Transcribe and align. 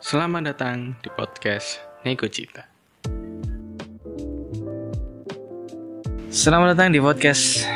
Selamat 0.00 0.56
datang 0.56 0.96
di 1.04 1.12
podcast 1.12 1.76
Nego 2.08 2.24
Cita. 2.24 2.64
Selamat 6.32 6.72
datang 6.72 6.88
di 6.88 7.04
podcast 7.04 7.68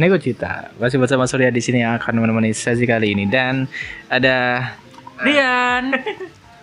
Nego 0.00 0.16
Cita. 0.16 0.72
Masih 0.80 0.96
bersama 0.96 1.28
Surya 1.28 1.52
di 1.52 1.60
sini 1.60 1.84
yang 1.84 2.00
akan 2.00 2.16
menemani 2.24 2.56
sesi 2.56 2.88
kali 2.88 3.12
ini 3.12 3.28
dan 3.28 3.68
ada 4.08 4.72
Rian 5.20 5.92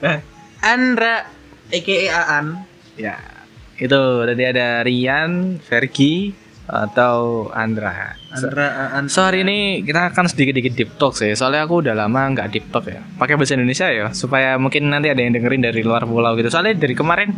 Andra 0.73 1.29
aka 1.69 1.95
Aan 2.09 2.65
ya 2.97 3.21
itu 3.77 4.01
tadi 4.25 4.43
ada 4.49 4.81
Rian, 4.81 5.61
Vergi 5.61 6.33
atau 6.63 7.49
Andra. 7.51 8.15
Andra 8.31 8.95
Aan 8.95 9.11
So 9.11 9.19
hari 9.19 9.43
ini 9.43 9.83
kita 9.83 10.15
akan 10.15 10.31
sedikit-sedikit 10.31 10.73
deep 10.73 10.91
talk 10.95 11.13
sih. 11.19 11.35
Soalnya 11.35 11.67
aku 11.67 11.83
udah 11.83 11.93
lama 11.93 12.31
nggak 12.31 12.47
deep 12.55 12.65
talk 12.71 12.87
ya. 12.87 13.03
Pakai 13.19 13.35
bahasa 13.35 13.59
Indonesia 13.59 13.87
ya, 13.91 14.15
supaya 14.15 14.55
mungkin 14.55 14.87
nanti 14.87 15.11
ada 15.11 15.19
yang 15.19 15.35
dengerin 15.35 15.61
dari 15.63 15.83
luar 15.83 16.07
pulau 16.07 16.31
gitu. 16.39 16.47
Soalnya 16.47 16.79
dari 16.79 16.95
kemarin 16.95 17.35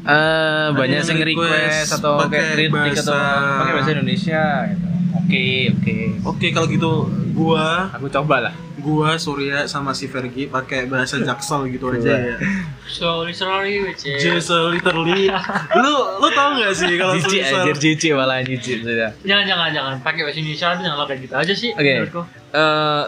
eh 0.00 0.68
banyak 0.72 1.04
yang 1.04 1.20
request 1.36 2.00
atau 2.00 2.24
pakai 2.24 2.40
kayak 2.40 2.50
kritik 2.56 2.92
atau 3.04 3.14
pakai 3.60 3.72
bahasa 3.76 3.90
Indonesia 3.98 4.42
gitu. 4.72 4.86
Oke, 5.10 5.46
oke. 5.74 5.96
Oke 6.24 6.46
kalau 6.54 6.66
gitu 6.70 6.92
gua 7.30 7.88
Aku 7.92 8.06
coba 8.06 8.36
lah. 8.42 8.54
gua 8.76 9.14
Surya 9.14 9.64
sama 9.64 9.90
si 9.90 10.04
Vergi 10.04 10.46
pakai 10.46 10.84
bahasa 10.84 11.16
Jaksel 11.16 11.68
gitu 11.68 11.90
aja 11.90 12.12
ya. 12.12 12.36
So 12.90 13.22
literally 13.22 13.80
which 13.82 14.02
is 14.02 14.18
Just 14.18 14.50
literally 14.50 15.30
lu 15.78 15.92
lu 16.18 16.28
tau 16.30 16.54
gak 16.54 16.74
sih 16.74 16.94
kalau 16.94 17.14
tulisan- 17.14 17.62
anjir, 17.62 17.76
jijik 17.78 18.12
malah 18.12 18.40
jijik 18.40 18.82
sudah. 18.82 19.10
Jangan 19.22 19.44
jangan 19.46 19.68
jangan 19.70 19.92
pakai 20.00 20.20
bahasa 20.22 20.38
Indonesia 20.38 20.66
tapi 20.68 20.82
jangan 20.82 20.98
kayak 21.04 21.20
gitu 21.20 21.34
aja 21.36 21.52
sih 21.54 21.70
Oke. 21.70 21.92
menurutku. 21.96 22.22
Eh 22.50 23.04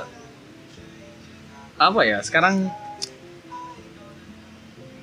apa 1.77 2.01
ya? 2.03 2.19
Sekarang 2.21 2.71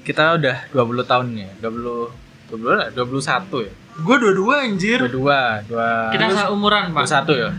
kita 0.01 0.35
udah 0.35 0.57
20 0.71 1.03
tahun 1.05 1.27
ya. 1.35 1.49
20 1.59 2.09
20 2.49 2.65
lah, 2.65 2.87
21 2.89 3.67
ya. 3.67 3.73
Gua 3.99 4.15
dua-dua 4.15 4.55
anjir. 4.63 4.97
22, 5.03 5.69
2 5.69 6.15
Kita 6.15 6.23
seumuran, 6.33 6.95
Pak. 6.95 7.03
21 7.05 7.35
ya. 7.35 7.49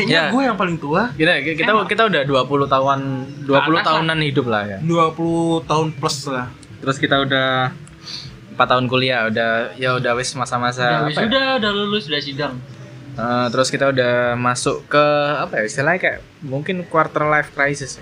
Kayaknya 0.00 0.20
Ya. 0.20 0.30
gua 0.30 0.42
yang 0.44 0.56
paling 0.56 0.76
tua. 0.76 1.02
Kita 1.12 1.32
kita 1.42 1.72
kita 1.84 2.02
udah 2.04 2.22
20 2.22 2.66
tahun 2.66 2.98
20 3.42 3.52
Atas 3.52 3.74
lah. 3.74 3.84
tahunan 3.90 4.18
hidup 4.22 4.46
lah 4.46 4.62
ya. 4.64 4.78
20 4.80 5.18
tahun 5.64 5.86
plus 5.92 6.18
lah. 6.26 6.46
Terus 6.78 6.96
kita 6.96 7.16
udah 7.20 7.74
4 8.52 8.66
tahun 8.66 8.86
kuliah, 8.86 9.26
udah 9.26 9.50
ya 9.74 9.94
udah 9.94 10.12
wis 10.14 10.30
masa-masa 10.32 10.82
Udah, 10.82 10.98
apa 11.04 11.10
ya? 11.12 11.18
sudah 11.20 11.44
udah 11.58 11.70
lulus 11.72 12.04
udah 12.06 12.20
sidang. 12.20 12.54
Eh, 13.14 13.46
terus 13.48 13.68
kita 13.68 13.88
udah 13.88 14.14
masuk 14.34 14.86
ke 14.86 15.04
apa 15.36 15.58
ya 15.58 15.64
istilahnya 15.64 15.98
kayak 15.98 16.18
mungkin 16.40 16.82
quarter 16.84 17.22
life 17.24 17.50
crisis. 17.50 17.98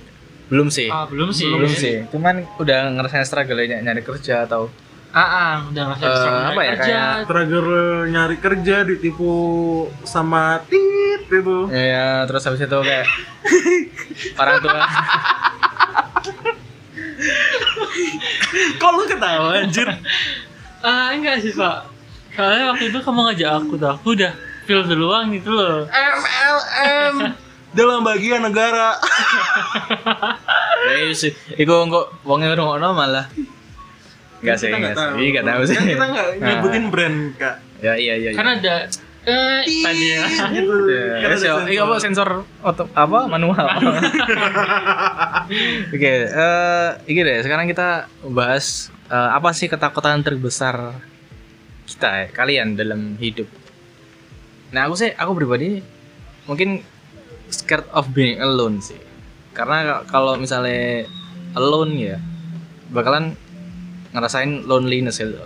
Belum 0.46 0.68
sih. 0.68 0.86
Ah, 0.86 1.04
belum 1.04 1.28
sih. 1.30 1.48
Belum 1.48 1.68
sih. 1.68 2.04
Cuman 2.06 2.44
udah 2.56 2.88
ngerasain 2.90 3.24
struggle 3.24 3.58
ny- 3.58 3.80
nyari 3.80 4.00
kerja 4.00 4.44
atau 4.44 4.68
Ah, 5.08 5.24
ah, 5.24 5.54
udah 5.64 5.82
ngerasa 5.88 6.04
Eh, 6.04 6.12
bisa 6.12 6.28
apa 6.28 6.60
ya, 6.60 6.70
kerja. 6.70 6.84
kayak- 6.84 7.24
Struggle 7.24 7.70
nyari 8.06 8.36
kerja 8.36 8.76
ditipu 8.84 9.32
sama 10.04 10.60
tit 11.18 11.32
itu. 11.32 11.56
ya 11.70 12.06
terus 12.24 12.42
habis 12.42 12.60
itu 12.60 12.78
kayak 12.78 13.06
orang 14.36 14.56
tua 14.60 14.80
Kok 18.76 18.90
lu 18.92 19.04
ketawa 19.06 19.56
anjir? 19.56 19.88
Ah, 20.80 21.10
enggak 21.10 21.40
sih, 21.40 21.52
Pak. 21.52 21.88
Soalnya 22.32 22.70
waktu 22.70 22.84
itu 22.86 22.98
kamu 23.00 23.20
ngajak 23.24 23.50
aku 23.54 23.74
tuh, 23.74 23.90
aku 23.90 24.08
udah 24.12 24.32
feel 24.64 24.84
duluan 24.84 25.32
gitu 25.32 25.50
loh. 25.50 25.88
MLM 25.88 27.14
dalam 27.72 28.00
bagian 28.02 28.40
negara. 28.40 28.96
ya 30.86 31.12
sih 31.12 31.28
iku 31.54 31.84
kok 31.84 32.06
wonge 32.22 32.46
ngrungokno 32.46 32.88
malah 32.90 33.26
enggak 34.38 34.56
sih 34.56 34.70
enggak 34.70 34.94
sih 34.94 35.08
Iya, 35.18 35.28
enggak 35.30 35.44
tahu 35.46 35.62
sih 35.62 35.74
Kan 35.74 35.84
kita 35.86 36.06
nggak 36.06 36.26
Nah. 36.36 36.46
nyebutin 36.46 36.84
brand 36.88 37.18
kak. 37.34 37.56
ya 37.78 37.92
iya 37.94 38.14
iya 38.16 38.30
iya. 38.30 38.38
Kan 38.38 38.48
ada 38.50 38.74
eh 39.26 39.62
tadi 39.82 40.06
ya. 40.14 40.22
Gitu. 40.54 40.74
Ya, 40.86 41.18
Kan 41.18 41.30
ada 41.34 41.38
so, 41.42 41.66
iya 41.66 41.82
apa 41.82 41.98
sensor 41.98 42.46
oto, 42.62 42.86
apa 42.94 43.26
manual. 43.26 43.66
Oke, 45.94 46.12
eh 46.30 46.88
ini 47.10 47.20
deh. 47.26 47.42
Sekarang 47.42 47.66
kita 47.66 48.06
bahas 48.30 48.94
eh, 49.10 49.30
apa 49.34 49.50
sih 49.50 49.66
ketakutan 49.66 50.22
terbesar 50.22 50.94
kita 51.90 52.08
ya, 52.22 52.26
kalian 52.30 52.78
dalam 52.78 53.18
hidup. 53.18 53.50
Nah, 54.70 54.86
aku 54.86 54.94
sih 54.98 55.10
aku 55.14 55.34
pribadi 55.38 55.82
mungkin 56.46 56.82
scared 57.50 57.86
of 57.90 58.10
being 58.14 58.38
alone 58.38 58.78
sih. 58.78 58.98
Karena 59.54 60.06
kalau 60.06 60.38
misalnya 60.38 61.06
alone 61.58 61.92
ya 61.98 62.18
bakalan 62.94 63.34
ngerasain 64.14 64.66
loneliness 64.70 65.18
gitu. 65.18 65.38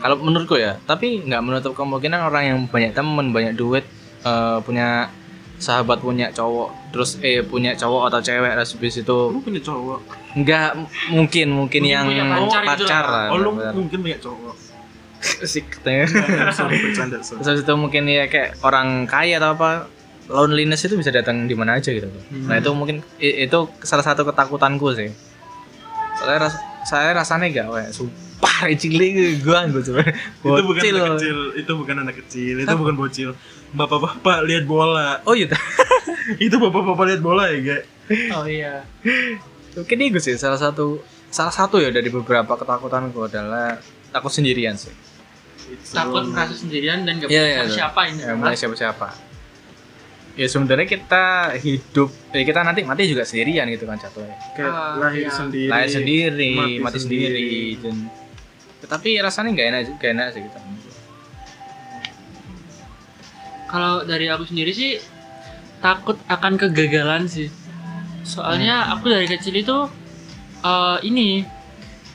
Hmm. 0.00 0.02
Hmm. 0.02 0.02
Kalau 0.02 0.16
menurutku 0.18 0.56
ya, 0.56 0.80
tapi 0.82 1.20
nggak 1.20 1.42
menutup 1.44 1.76
kemungkinan 1.76 2.20
orang 2.22 2.42
yang 2.46 2.58
banyak 2.64 2.90
temen, 2.90 3.30
banyak 3.30 3.52
duit, 3.52 3.84
eh, 4.22 4.58
punya 4.60 5.12
sahabat 5.60 6.00
punya 6.00 6.32
cowok, 6.32 6.72
terus 6.88 7.20
eh 7.20 7.44
punya 7.44 7.76
cowok 7.76 8.08
atau 8.08 8.20
cewek, 8.24 8.48
terus 8.50 8.72
habis 8.72 8.96
itu 8.96 9.16
Lu 9.28 9.38
punya 9.38 9.60
cowok. 9.60 10.00
nggak 10.32 10.70
mungkin 11.12 11.48
mungkin 11.52 11.82
Mungkin 11.84 12.16
yang 12.16 12.32
pacar 12.32 12.64
gitu 12.64 12.88
pacar 12.88 13.04
lah. 13.04 13.26
Oh 13.28 13.36
lu 13.36 13.50
mungkin 13.76 14.00
punya 14.00 14.16
cowok. 14.16 14.56
Sih, 15.44 15.60
katanya. 15.60 16.08
sorry 16.50 16.80
bercanda 16.80 17.20
sorry. 17.20 17.44
Terus 17.44 17.48
habis 17.52 17.62
itu 17.68 17.74
mungkin 17.76 18.08
ya 18.08 18.24
kayak 18.24 18.56
orang 18.64 19.04
kaya 19.04 19.36
atau 19.36 19.52
apa 19.52 19.84
loneliness 20.32 20.80
itu 20.80 20.96
bisa 20.96 21.12
datang 21.12 21.44
di 21.44 21.52
mana 21.52 21.76
aja 21.76 21.92
gitu. 21.92 22.08
Nah 22.32 22.56
itu 22.56 22.72
mungkin 22.72 23.04
itu 23.20 23.58
salah 23.84 24.00
satu 24.00 24.24
ketakutanku 24.24 24.96
sih. 24.96 25.12
Soalnya 26.16 26.48
ras- 26.48 26.62
saya 26.82 27.12
rasanya 27.12 27.52
gak, 27.52 27.66
weh, 27.68 27.84
sumpah 28.40 28.72
cilik 28.72 29.12
gue 29.44 29.58
gue 29.68 29.82
coba. 29.92 30.00
Itu 30.08 30.62
bukan 30.64 30.82
anak 30.96 31.12
kecil, 31.20 31.38
itu 31.52 31.72
bukan 31.76 31.96
anak 32.00 32.14
kecil, 32.24 32.54
itu 32.64 32.74
bukan 32.74 32.94
bocil. 32.96 33.30
Bapak-bapak 33.76 34.48
lihat 34.48 34.64
bola. 34.64 35.20
Oh 35.28 35.36
iya. 35.36 35.46
itu 36.44 36.56
bapak-bapak 36.56 37.04
lihat 37.06 37.20
bola 37.20 37.52
ya, 37.52 37.58
guys. 37.60 37.84
Oh 38.34 38.48
iya. 38.48 38.82
Mungkin 39.76 39.98
itu 40.00 40.18
sih 40.18 40.34
salah 40.40 40.58
satu 40.58 41.04
salah 41.30 41.54
satu 41.54 41.78
ya 41.78 41.94
dari 41.94 42.10
beberapa 42.10 42.58
ketakutanku 42.58 43.28
adalah 43.28 43.78
takut 44.10 44.32
sendirian 44.32 44.74
sih. 44.74 44.90
Takut 45.94 46.26
merasa 46.26 46.56
sendirian 46.56 47.06
dan 47.06 47.22
gak 47.22 47.30
Iya, 47.30 47.44
punya 47.46 47.62
iya, 47.62 47.70
siapa 47.70 48.00
ini. 48.10 48.20
Ya, 48.26 48.34
mulai 48.34 48.56
siapa-siapa. 48.58 49.08
Ya 50.34 50.46
sebenarnya 50.50 50.88
kita 50.88 51.54
hidup, 51.58 52.10
eh, 52.34 52.42
kita 52.42 52.66
nanti 52.66 52.82
mati 52.82 53.06
juga 53.06 53.22
sendirian 53.22 53.70
gitu 53.70 53.86
kan 53.86 54.00
jatuhnya. 54.00 54.34
Kayak 54.56 54.72
Ah, 54.72 54.94
lahir 54.98 55.26
iya. 55.26 55.30
sendiri. 55.30 55.70
Lahir 55.70 55.90
sendiri, 55.90 56.50
mati, 56.58 56.74
mati 56.82 56.98
sendiri. 56.98 57.50
Dan, 57.78 57.96
tapi 58.88 59.20
rasanya 59.20 59.50
nggak 59.52 59.66
enak, 59.68 59.80
gak 60.00 60.10
enak 60.16 60.26
sih 60.32 60.40
gitu. 60.46 60.58
Kalau 63.70 64.02
dari 64.02 64.26
aku 64.26 64.44
sendiri 64.50 64.72
sih 64.74 64.98
takut 65.78 66.18
akan 66.26 66.58
kegagalan 66.58 67.26
sih. 67.30 67.48
Soalnya 68.26 68.92
aku 68.92 69.10
dari 69.10 69.26
kecil 69.30 69.54
itu 69.56 69.78
eh, 70.64 70.98
ini 71.06 71.46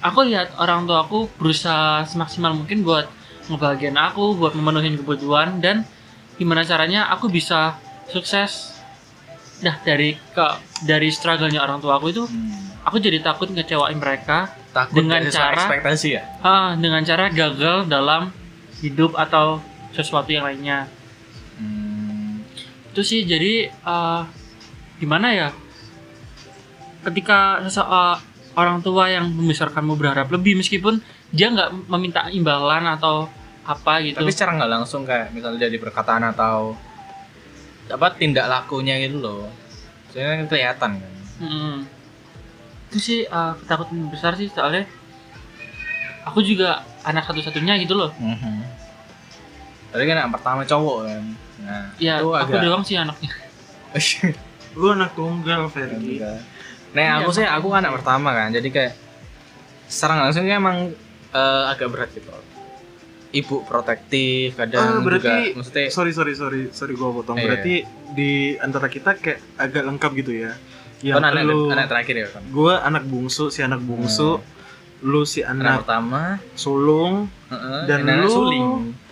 aku 0.06 0.28
lihat 0.30 0.54
orang 0.62 0.86
tua 0.86 1.06
aku 1.06 1.32
berusaha 1.42 2.06
semaksimal 2.06 2.54
mungkin 2.54 2.86
buat 2.86 3.10
ngebahagiain 3.50 3.98
aku, 3.98 4.38
buat 4.38 4.54
memenuhi 4.58 4.98
kebutuhan 5.02 5.62
dan 5.62 5.86
gimana 6.38 6.62
caranya 6.68 7.10
aku 7.10 7.32
bisa 7.32 7.78
sukses. 8.12 8.76
Nah 9.64 9.80
dari 9.82 10.20
ke 10.36 10.48
dari 10.84 11.08
struggle-nya 11.10 11.64
orang 11.64 11.80
tua 11.80 11.98
aku 11.98 12.12
itu 12.12 12.24
aku 12.86 12.98
jadi 12.98 13.20
takut 13.20 13.50
ngecewain 13.50 13.98
mereka 13.98 14.54
Takut 14.70 15.02
Dengan 15.02 15.24
cara- 15.32 15.56
ekspektasi 15.56 16.08
ya. 16.12 16.24
ah, 16.40 16.76
dengan 16.76 17.00
cara 17.02 17.32
gagal 17.32 17.88
dalam 17.88 18.28
hidup 18.80 19.16
atau 19.16 19.64
sesuatu 19.90 20.28
yang 20.28 20.44
lainnya. 20.44 20.92
Hmm. 21.56 22.44
itu 22.92 23.02
sih 23.02 23.24
jadi 23.24 23.72
eh, 23.72 24.22
gimana 24.98 25.32
ya 25.32 25.48
ketika 27.04 27.64
eh, 27.64 28.18
orang 28.56 28.80
tua 28.82 29.08
yang 29.08 29.28
membesarkanmu 29.30 29.96
berharap 29.96 30.28
lebih 30.28 30.56
meskipun 30.56 31.00
dia 31.30 31.48
nggak 31.48 31.88
meminta 31.88 32.28
imbalan 32.30 32.84
atau 32.90 33.28
apa 33.64 34.04
gitu 34.04 34.20
Tapi 34.20 34.32
secara 34.32 34.56
nggak 34.56 34.72
langsung 34.72 35.04
kayak 35.04 35.32
misalnya 35.32 35.66
dari 35.66 35.76
perkataan 35.76 36.24
atau 36.30 36.76
apa 37.86 38.08
tindak 38.14 38.46
lakunya 38.46 38.98
gitu 39.00 39.22
loh. 39.22 39.48
Soalnya 40.10 40.46
kelihatan 40.46 40.92
kan. 41.00 41.12
Mm-mm. 41.40 41.76
Itu 42.96 43.04
sih 43.04 43.20
eh, 43.24 43.54
ketakutan 43.60 44.08
besar 44.08 44.32
sih 44.34 44.48
soalnya 44.48 44.88
aku 46.24 46.40
juga 46.40 46.80
anak 47.04 47.28
satu-satunya 47.28 47.76
gitu 47.78 47.94
loh 47.94 48.16
Mhm. 48.16 48.64
Tadi 49.92 50.04
kan 50.06 50.18
yang 50.18 50.34
pertama 50.34 50.62
cowok 50.62 50.98
kan. 51.04 51.24
Nah, 51.58 51.84
ya 51.96 52.20
itu 52.20 52.28
aku 52.28 52.52
agak 52.52 52.62
doang 52.62 52.84
sih 52.84 52.96
anaknya 52.96 53.32
Lu 54.76 54.92
anak 54.92 55.12
tunggal, 55.14 55.68
Fergie. 55.68 56.20
Nah, 56.20 56.36
Iya, 56.94 57.12
aku 57.18 57.30
sih 57.32 57.40
makanya. 57.42 57.56
aku 57.56 57.68
kan 57.70 57.80
anak 57.82 57.94
pertama 57.96 58.30
kan. 58.32 58.50
Jadi 58.50 58.68
kayak 58.70 58.92
secara 59.86 60.12
nggak 60.14 60.26
langsungnya 60.26 60.56
emang 60.58 60.78
eh, 61.32 61.64
agak 61.66 61.88
berat 61.88 62.12
gitu. 62.12 62.28
Ibu 63.34 63.64
protektif 63.64 64.56
kadang 64.56 64.84
Ah, 64.86 65.00
berarti- 65.00 65.28
juga 65.50 65.56
maksudnya 65.56 65.84
Sorry, 65.90 66.12
sorry, 66.12 66.34
sorry, 66.34 66.62
sorry 66.72 66.94
gua 66.94 67.12
potong. 67.14 67.36
Iya. 67.36 67.44
Berarti 67.46 67.74
di 68.12 68.32
antara 68.58 68.88
kita 68.88 69.16
kayak 69.16 69.40
agak 69.56 69.84
lengkap 69.86 70.12
gitu 70.18 70.32
ya. 70.38 70.52
Yang 71.06 71.22
anak, 71.22 71.46
lu 71.46 71.70
anak 71.70 71.86
terakhir 71.86 72.16
ya 72.18 72.28
kan. 72.28 72.42
gue 72.44 72.74
anak 72.74 73.04
bungsu 73.04 73.48
si 73.48 73.62
anak 73.62 73.78
bungsu 73.80 74.42
lu 75.02 75.22
si 75.24 75.40
Anak 75.40 75.62
anak 75.62 75.76
pertama, 75.80 76.22
sulung 76.54 77.30
heeh, 77.46 77.80
Dan 77.86 78.04
anak 78.04 78.26
lu- 78.26 78.34
suling. 78.34 78.68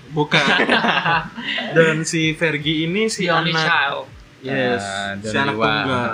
bukan 0.09 0.41
dan 1.75 2.01
si 2.01 2.33
Fergie 2.33 2.83
ini 2.83 3.05
si 3.07 3.25
The 3.25 3.33
anak 3.35 3.61
child. 3.61 4.05
yes 4.41 4.81
Ah, 4.81 5.13
si 5.19 5.35
anak 5.35 5.53
tunggal 5.53 6.11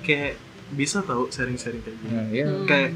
kayak 0.00 0.40
bisa 0.70 1.00
tahu 1.00 1.28
sharing-sharing 1.28 1.80
kayak 1.80 1.96
gini 1.98 2.10
Nah, 2.10 2.26
iya. 2.28 2.46
Hmm. 2.46 2.64
kayak 2.64 2.90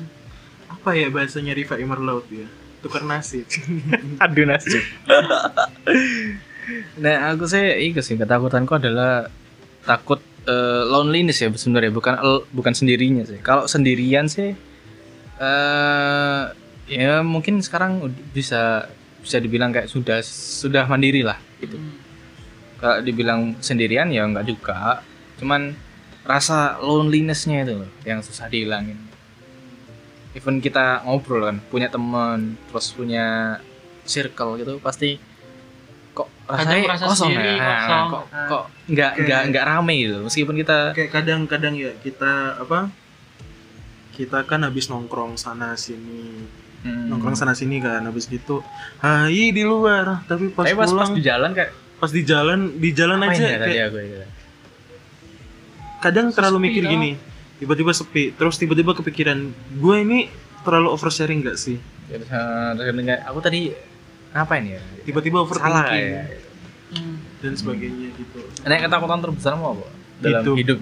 apa 0.71 0.91
ya 0.95 1.09
bahasanya 1.09 1.53
Riva 1.53 1.77
Imar 1.77 1.99
Laut 1.99 2.25
ya 2.27 2.49
tukar 2.79 3.03
nasib 3.03 3.45
Aduh 4.23 4.45
nasib. 4.45 4.81
nah 6.97 7.29
aku 7.29 7.45
sih 7.45 7.65
itu 7.83 8.01
sih 8.03 8.15
ketakutanku 8.15 8.75
adalah 8.75 9.33
takut 9.83 10.21
eh, 10.49 10.83
loneliness 10.89 11.45
ya 11.45 11.53
sebenarnya 11.53 11.93
bukan 11.93 12.15
bukan 12.51 12.73
sendirinya 12.73 13.29
sih. 13.29 13.39
Kalau 13.45 13.69
sendirian 13.69 14.27
sih 14.27 14.57
eh 15.39 16.43
ya 16.89 17.21
mungkin 17.23 17.61
sekarang 17.61 18.11
bisa 18.33 18.89
bisa 19.21 19.37
dibilang 19.39 19.71
kayak 19.71 19.93
sudah 19.93 20.25
sudah 20.25 20.89
mandiri 20.89 21.21
lah 21.21 21.37
gitu. 21.61 21.77
Hmm. 21.77 21.95
Kalau 22.81 22.99
dibilang 23.05 23.41
sendirian 23.61 24.09
ya 24.09 24.25
enggak 24.25 24.49
juga. 24.49 25.05
Cuman 25.39 25.77
rasa 26.25 26.81
lonelinessnya 26.81 27.65
itu 27.65 27.75
loh 27.85 27.91
yang 28.05 28.25
susah 28.25 28.49
dihilangin. 28.49 28.99
Even 30.37 30.61
kita 30.61 31.03
ngobrol 31.03 31.49
kan, 31.49 31.59
punya 31.73 31.89
teman, 31.89 32.61
terus 32.69 32.93
punya 32.93 33.59
circle 34.05 34.57
gitu 34.61 34.81
pasti 34.81 35.21
kok 36.19 36.29
rasanya 36.45 36.83
merasa 36.83 37.05
kosong 37.07 37.31
sendiri, 37.31 37.47
ya. 37.49 37.57
Nah, 37.57 37.79
kosong. 37.79 38.07
kok 38.09 38.23
Ah. 38.27 38.47
kok 38.47 38.63
nggak 38.89 39.11
Kayak- 39.13 39.23
nggak 39.23 39.43
nggak 39.49 39.65
rame 39.65 39.95
gitu. 39.97 40.17
Meskipun 40.21 40.55
kita 40.59 40.79
kayak 40.93 41.11
kadang-kadang 41.13 41.75
ya 41.75 41.91
kita 41.97 42.33
apa 42.59 42.79
kita 44.11 44.39
kan 44.43 44.61
habis 44.63 44.87
nongkrong 44.87 45.39
sana 45.39 45.79
sini 45.79 46.43
hmm, 46.83 47.07
nongkrong 47.07 47.39
sana 47.39 47.55
sini 47.55 47.79
kan 47.79 48.03
habis 48.03 48.27
gitu 48.27 48.67
hai 48.99 49.55
di 49.55 49.63
luar 49.63 50.27
tapi 50.27 50.51
pas 50.51 50.67
tapi 50.67 50.75
pas, 50.75 50.85
pas 50.85 50.91
pulang 50.91 51.15
di 51.15 51.23
jalan 51.23 51.51
kayak 51.55 51.71
pas 51.99 52.11
di 52.11 52.23
jalan 52.23 52.59
di 52.75 52.91
jalan 52.91 53.19
aja 53.23 53.39
ya 53.39 53.57
tadi 53.57 53.71
kayak 53.73 53.87
aku 53.87 53.99
ya? 54.01 54.27
kadang 55.99 56.27
terlalu 56.31 56.57
Sepi 56.57 56.67
mikir 56.69 56.83
lah. 56.83 56.91
gini 56.91 57.11
tiba-tiba 57.59 57.91
sepi 57.91 58.35
terus 58.35 58.55
tiba-tiba 58.55 58.91
kepikiran 58.93 59.39
gue 59.77 59.97
ini 59.99 60.19
terlalu 60.63 60.89
oversharing 60.91 61.43
gak 61.43 61.55
sih 61.55 61.79
Terus, 62.09 62.25
terus 62.25 63.05
kayak, 63.05 63.23
aku 63.23 63.39
tadi 63.39 63.61
ngapain 64.33 64.65
ya? 64.65 64.81
tiba-tiba 65.05 65.41
Salah 65.41 65.89
overthinking 65.89 66.09
ya. 66.13 66.25
Hmm. 66.89 67.17
dan 67.45 67.53
sebagainya 67.53 68.09
gitu 68.17 68.39
Nah, 68.65 68.77
ketakutan 68.81 69.19
terbesar 69.21 69.53
mau 69.57 69.77
apa? 69.77 69.87
Dalam 70.19 70.43
Hidup. 70.43 70.57
hidup. 70.57 70.79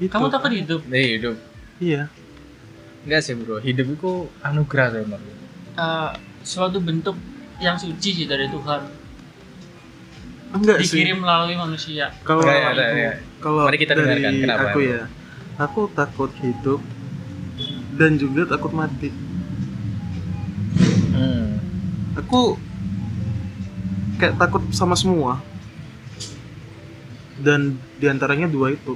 Gitu. 0.00 0.10
Kamu 0.10 0.26
takut 0.32 0.50
hidup? 0.50 0.80
Dari 0.88 1.06
hidup. 1.20 1.36
iya 1.78 2.08
Enggak 3.04 3.20
sih, 3.20 3.36
Bro. 3.36 3.60
Hidup 3.60 3.86
itu 3.92 4.12
anugerah 4.40 4.86
saya 4.96 5.04
menurut. 5.04 5.36
Eh, 5.76 6.10
suatu 6.40 6.80
bentuk 6.80 7.16
yang 7.60 7.76
suci 7.76 8.10
sih 8.16 8.26
dari 8.26 8.48
Tuhan 8.48 8.80
enggak 10.54 10.86
sih 10.86 11.02
dikirim 11.02 11.18
melalui 11.20 11.58
manusia. 11.58 12.14
kalau 12.22 12.42
Enggak 12.46 12.58
ya, 12.58 12.70
ada, 12.72 12.84
ya. 12.94 13.12
kalau 13.42 13.62
Mari 13.66 13.78
kita 13.78 13.92
dari 13.94 14.06
dengarkan, 14.22 14.32
kenapa 14.40 14.66
aku 14.70 14.78
ya 14.80 15.00
aku 15.54 15.80
takut 15.92 16.30
hidup 16.40 16.80
dan 17.94 18.18
juga 18.18 18.42
takut 18.48 18.72
mati. 18.74 19.10
Aku 22.14 22.56
kayak 24.16 24.34
takut 24.36 24.62
sama 24.70 24.94
semua. 24.94 25.42
Dan 27.34 27.74
di 27.98 28.06
antaranya 28.06 28.46
dua 28.46 28.70
itu. 28.70 28.94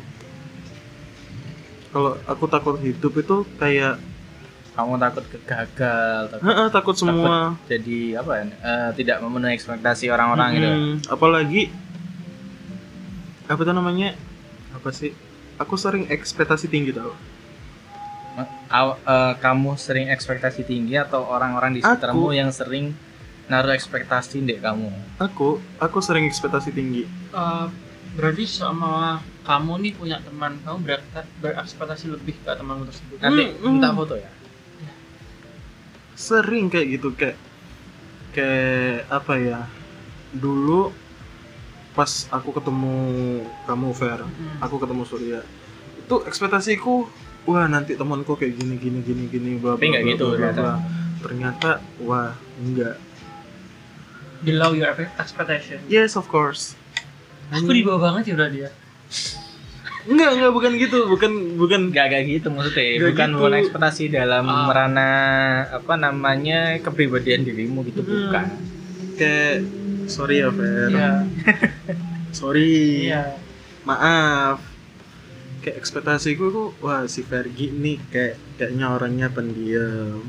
Kalau 1.88 2.20
aku 2.22 2.44
takut 2.46 2.76
hidup 2.78 3.12
itu 3.14 3.36
kayak 3.56 3.98
Kamu 4.72 4.94
takut 4.96 5.26
kegagal, 5.26 6.30
takut 6.30 6.46
"Heeh, 6.46 6.66
takut 6.70 6.94
semua. 6.94 7.58
jadi 7.66 8.22
apa 8.22 8.32
ya? 8.32 8.44
eh, 8.46 8.90
tidak 8.94 9.18
memenuhi 9.18 9.50
ekspektasi 9.52 10.06
orang-orang 10.06 10.48
gitu. 10.54 10.68
Mm, 10.70 10.94
apalagi 11.10 11.62
apa 13.44 13.58
tuh 13.58 13.74
namanya? 13.74 14.14
Apa 14.70 14.94
sih? 14.94 15.10
Aku 15.58 15.74
sering 15.74 16.06
ekspektasi 16.06 16.70
tinggi 16.70 16.94
tau. 16.94 17.10
Aw- 18.70 19.02
eh, 19.02 19.34
kamu 19.34 19.74
sering 19.74 20.06
ekspektasi 20.08 20.62
tinggi 20.62 20.94
atau 20.94 21.26
orang-orang 21.26 21.74
di 21.74 21.80
sekitarmu 21.82 22.30
Aku- 22.30 22.38
yang 22.38 22.54
sering 22.54 22.94
naruh 23.48 23.72
ekspektasi 23.72 24.40
di 24.40 24.56
kamu? 24.56 24.92
aku 25.18 25.48
aku 25.76 25.98
sering 25.98 26.24
ekspektasi 26.24 26.70
tinggi 26.70 27.04
Eh, 27.28 27.66
berarti 28.14 28.44
sama 28.44 29.18
kamu 29.42 29.72
nih 29.78 29.92
punya 29.94 30.16
teman, 30.18 30.56
kamu 30.58 30.78
berak- 30.82 31.04
berekspektasi 31.38 32.08
lebih 32.10 32.36
ke 32.36 32.50
temanmu 32.50 32.84
tersebut. 32.84 33.16
Nanti 33.18 33.44
Hmm, 33.46 33.60
minta 33.62 33.88
hmm. 33.88 33.96
foto 33.96 34.14
ya. 34.14 34.30
sering 36.14 36.66
kayak 36.66 36.88
gitu 36.90 37.08
kayak 37.14 37.38
kayak 38.32 39.06
apa 39.06 39.34
ya 39.38 39.60
dulu 40.30 40.90
pas 41.94 42.10
aku 42.28 42.50
ketemu 42.52 42.96
kamu 43.64 43.88
Fer 43.92 44.20
Hmm. 44.20 44.58
aku 44.58 44.76
ketemu 44.76 45.02
Surya 45.04 45.40
itu 45.96 46.16
ekspektasiku 46.24 47.06
wah 47.44 47.66
nanti 47.66 47.94
temanku 47.94 48.34
kayak 48.34 48.50
gini 48.52 48.74
gini 48.76 48.98
gini 49.00 49.24
gini 49.26 49.50
bla 49.56 49.74
Tapi 49.74 49.88
bla 49.88 50.00
gitu 50.04 50.26
bla, 50.26 50.34
bla, 50.34 50.42
ternyata. 50.42 50.60
bla. 50.60 50.74
ternyata 51.18 51.70
wah 52.00 52.30
enggak 52.58 52.96
Below 54.40 54.70
your 54.72 54.88
expectation. 55.16 55.82
yes 55.86 56.14
of 56.14 56.26
course 56.26 56.78
Aku 57.48 57.68
di 57.68 57.80
bawah 57.80 58.12
banget 58.12 58.28
ya 58.28 58.34
udah 58.36 58.48
dia. 58.48 58.70
enggak 60.04 60.30
enggak 60.30 60.52
bukan 60.52 60.72
gitu 60.74 60.98
bukan 61.06 61.32
bukan 61.56 61.80
Gak 61.90 62.06
gak 62.08 62.22
gitu 62.24 62.48
maksudnya, 62.48 62.84
Nggak 62.94 63.08
bukan 63.08 63.28
gitu. 63.28 63.38
bukan 63.38 63.52
ekspektasi 63.58 64.02
dalam 64.10 64.44
Ah. 64.44 64.64
merana 64.64 65.10
apa 65.70 65.94
namanya 65.96 66.58
kepribadian 66.78 67.42
dirimu 67.42 67.84
gitu 67.84 68.00
Hmm. 68.00 68.12
bukan. 68.26 68.46
kayak 69.14 69.64
sorry 70.06 70.38
ya 70.38 70.48
Fer 70.48 70.88
Iya. 70.88 71.10
sorry 72.38 72.72
Iya. 73.06 73.36
maaf 73.82 74.60
kayak 75.58 75.76
ekspektasiku 75.76 76.44
tuh 76.48 76.68
wah 76.78 77.04
si 77.04 77.20
Fergie 77.20 77.68
nih 77.70 77.98
kayak 78.06 78.36
kayaknya 78.54 78.86
orangnya 78.90 79.28
pendiam 79.28 80.22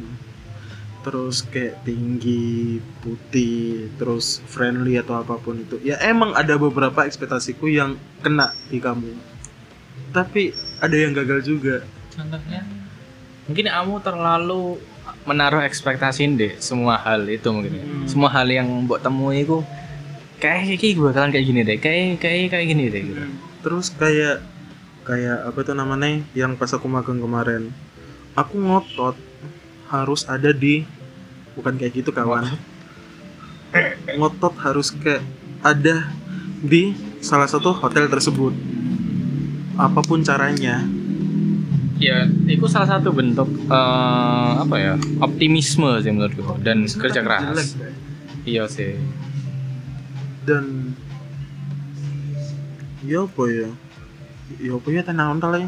terus 0.99 1.47
kayak 1.47 1.79
tinggi 1.87 2.83
putih 2.99 3.87
terus 3.95 4.43
friendly 4.51 4.99
atau 4.99 5.19
apa 5.23 5.39
pun 5.39 5.55
itu 5.59 5.79
ya 5.79 5.95
emang 6.03 6.35
ada 6.35 6.59
beberapa 6.59 7.07
ekspektasiku 7.07 7.71
yang 7.71 7.95
kena 8.19 8.51
di 8.67 8.83
kamu 8.83 9.15
tapi 10.11 10.51
ada 10.83 10.95
yang 10.95 11.13
gagal 11.15 11.45
juga 11.45 11.85
Contohnya 12.09 12.61
Mungkin 13.49 13.65
kamu 13.65 13.93
terlalu 14.05 14.77
menaruh 15.25 15.65
ekspektasi 15.65 16.21
deh 16.37 16.53
semua 16.61 17.01
hal 17.01 17.25
itu 17.25 17.49
mungkin. 17.49 17.81
ya. 17.81 17.81
Hmm. 17.81 18.05
Semua 18.05 18.29
hal 18.29 18.45
yang 18.45 18.85
buat 18.85 19.01
temui 19.01 19.41
itu 19.41 19.65
kayak 20.37 20.77
kayak 20.77 20.93
gue 20.95 21.05
bakalan 21.09 21.31
kayak 21.33 21.45
gini 21.49 21.61
deh, 21.65 21.77
kayak 21.81 22.21
kayak 22.21 22.53
kayak 22.53 22.65
gini 22.69 22.83
deh 22.93 23.01
gitu. 23.09 23.23
terus 23.59 23.91
kayak 23.91 24.39
kayak 25.03 25.51
apa 25.51 25.59
tuh 25.67 25.75
namanya 25.75 26.23
yang 26.31 26.55
pas 26.55 26.71
aku 26.71 26.87
magang 26.87 27.19
kemarin 27.19 27.75
aku 28.39 28.55
ngotot 28.55 29.19
harus 29.89 30.23
ada 30.29 30.53
di 30.53 30.85
bukan 31.57 31.75
kayak 31.75 31.93
gitu 31.97 32.13
kawan 32.13 32.45
ngotot 34.17 34.53
harus 34.61 34.93
kayak 34.93 35.21
ada 35.61 36.09
di 36.63 36.95
salah 37.19 37.49
satu 37.49 37.75
hotel 37.75 38.07
tersebut 38.07 38.53
apa 39.75 39.99
pun 40.05 40.21
caranya 40.23 40.85
Ya, 41.99 42.23
itu 42.47 42.63
salah 42.71 42.87
satu 42.95 43.11
bentuk 43.11 43.51
eh, 43.67 44.51
apa 44.55 44.75
ya 44.79 44.95
optimisme 45.19 45.99
sih 45.99 46.15
menurutku 46.15 46.55
dan 46.63 46.87
kerja 46.87 47.19
Jelek, 47.19 47.27
keras. 47.27 47.75
Bray. 47.75 47.91
Iya 48.47 48.63
sih. 48.71 48.95
dan 50.47 50.95
ya 53.03 53.27
apa 53.27 53.43
ya 53.51 53.67
ya 54.63 54.71
apa 54.79 54.87
ya 54.95 55.01
tenang 55.03 55.43
ya 55.43 55.67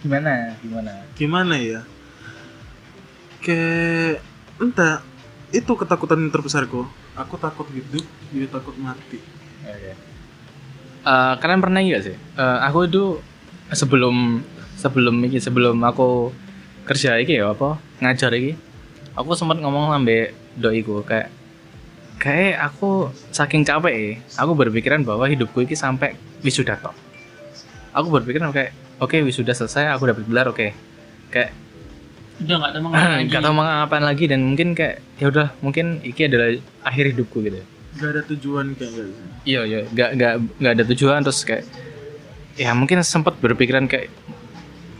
Gimana? 0.00 0.56
Gimana? 0.64 0.92
gimana 1.12 1.54
ya 1.60 1.80
kayak 3.46 4.18
entah 4.58 5.06
itu 5.54 5.72
ketakutan 5.78 6.26
yang 6.26 6.34
terbesarku 6.34 6.82
aku 7.14 7.34
takut 7.38 7.70
hidup 7.70 8.02
juga 8.34 8.58
takut 8.58 8.74
mati 8.82 9.22
Oke. 9.66 9.92
Eh, 11.06 11.34
kalian 11.38 11.62
pernah 11.62 11.78
nggak 11.82 12.02
sih? 12.02 12.16
Eh, 12.18 12.58
aku 12.66 12.86
itu 12.86 13.04
sebelum 13.70 14.42
sebelum 14.78 15.14
ini 15.22 15.38
sebelum 15.42 15.78
aku 15.82 16.30
kerja 16.86 17.18
iki 17.18 17.38
ya 17.42 17.50
apa 17.50 17.82
ngajar 17.98 18.30
iki, 18.34 18.54
aku 19.18 19.34
sempat 19.34 19.58
ngomong 19.58 19.90
sampe 19.90 20.34
doiku 20.54 21.02
kayak 21.02 21.30
kayak 22.22 22.62
aku 22.62 23.10
saking 23.34 23.66
capek 23.66 23.94
ya, 23.94 24.10
aku 24.38 24.54
berpikiran 24.54 25.02
bahwa 25.02 25.26
hidupku 25.26 25.66
ini 25.66 25.74
sampai 25.74 26.14
wisuda 26.42 26.78
tok. 26.78 26.94
Aku 27.94 28.10
berpikiran 28.10 28.54
kayak 28.54 28.74
oke 29.02 29.18
wisuda 29.26 29.54
selesai 29.54 29.94
aku 29.94 30.10
dapat 30.10 30.22
gelar 30.26 30.46
oke. 30.50 30.74
Kayak 31.30 31.50
udah 32.36 32.56
nggak 32.60 32.72
tahu 32.76 32.82
ngapain 32.90 33.10
lagi. 33.16 33.26
nggak 33.30 33.42
tahu 33.42 33.52
mau 33.56 33.64
ngapain 33.64 34.04
lagi 34.04 34.24
dan 34.28 34.40
mungkin 34.44 34.68
kayak 34.76 34.94
ya 35.16 35.26
udah 35.32 35.46
mungkin 35.64 35.86
iki 36.04 36.20
adalah 36.28 36.48
akhir 36.84 37.04
hidupku 37.16 37.40
gitu. 37.44 37.60
gak 37.96 38.10
ada 38.12 38.22
tujuan 38.28 38.76
kayak 38.76 38.92
gitu. 38.92 39.12
Iya 39.48 39.60
iya 39.64 39.80
nggak 39.88 40.10
nggak 40.20 40.32
nggak 40.60 40.72
ada 40.76 40.84
tujuan 40.92 41.18
terus 41.24 41.40
kayak 41.48 41.64
ya 42.60 42.76
mungkin 42.76 43.00
sempat 43.00 43.40
berpikiran 43.40 43.88
kayak 43.88 44.12